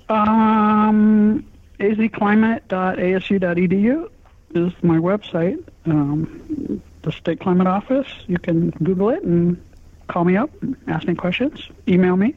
Um, 0.10 1.46
azclimate.asu.edu 1.80 4.10
is 4.56 4.74
my 4.84 4.98
website. 4.98 5.64
Um, 5.86 6.82
the 7.02 7.12
state 7.12 7.40
climate 7.40 7.66
office. 7.68 8.08
You 8.28 8.38
can 8.38 8.70
Google 8.84 9.10
it 9.10 9.24
and 9.24 9.60
call 10.08 10.26
me 10.26 10.38
up, 10.38 10.52
ask 10.88 11.08
me 11.08 11.16
questions, 11.16 11.70
email 11.88 12.16
me. 12.18 12.36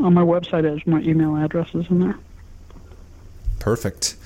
on 0.00 0.14
my 0.14 0.22
website 0.22 0.64
is 0.64 0.86
my 0.86 1.00
email 1.00 1.36
addresses 1.36 1.86
in 1.90 2.00
there. 2.00 2.16
Perfect. 3.58 4.16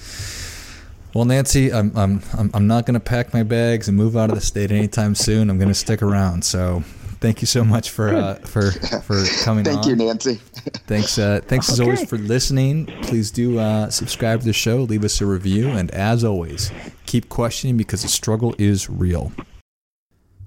Well, 1.14 1.24
Nancy, 1.24 1.72
I'm 1.72 1.96
I'm 1.96 2.22
I'm, 2.38 2.50
I'm 2.54 2.66
not 2.66 2.86
going 2.86 2.94
to 2.94 3.00
pack 3.00 3.34
my 3.34 3.42
bags 3.42 3.88
and 3.88 3.96
move 3.96 4.16
out 4.16 4.30
of 4.30 4.36
the 4.36 4.40
state 4.40 4.70
anytime 4.70 5.14
soon. 5.14 5.50
I'm 5.50 5.58
going 5.58 5.68
to 5.68 5.74
stick 5.74 6.02
around. 6.02 6.44
So, 6.44 6.84
thank 7.20 7.40
you 7.40 7.46
so 7.46 7.64
much 7.64 7.90
for 7.90 8.14
uh, 8.14 8.34
for 8.36 8.70
for 9.02 9.24
coming 9.42 9.64
Thank 9.64 9.84
on. 9.84 9.88
you, 9.88 9.96
Nancy. 9.96 10.40
Thanks, 10.86 11.18
uh, 11.18 11.40
thanks 11.46 11.70
as 11.70 11.80
always 11.80 12.08
for 12.08 12.18
listening. 12.18 12.86
Please 13.02 13.30
do 13.30 13.58
uh, 13.58 13.90
subscribe 13.90 14.40
to 14.40 14.46
the 14.46 14.52
show, 14.52 14.82
leave 14.82 15.04
us 15.04 15.20
a 15.20 15.26
review, 15.26 15.68
and 15.68 15.90
as 15.92 16.24
always, 16.24 16.70
keep 17.06 17.28
questioning 17.28 17.76
because 17.76 18.02
the 18.02 18.08
struggle 18.08 18.54
is 18.58 18.90
real. 18.90 19.32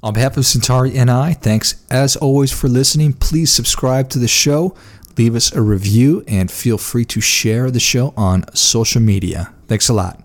On 0.01 0.13
behalf 0.13 0.35
of 0.35 0.45
Centauri 0.45 0.97
and 0.97 1.09
I, 1.09 1.33
thanks 1.33 1.85
as 1.89 2.15
always 2.17 2.51
for 2.51 2.67
listening. 2.67 3.13
Please 3.13 3.51
subscribe 3.51 4.09
to 4.09 4.19
the 4.19 4.27
show, 4.27 4.75
leave 5.17 5.35
us 5.35 5.53
a 5.53 5.61
review, 5.61 6.23
and 6.27 6.51
feel 6.51 6.77
free 6.77 7.05
to 7.05 7.21
share 7.21 7.71
the 7.71 7.79
show 7.79 8.13
on 8.17 8.43
social 8.53 9.01
media. 9.01 9.53
Thanks 9.67 9.87
a 9.87 9.93
lot. 9.93 10.22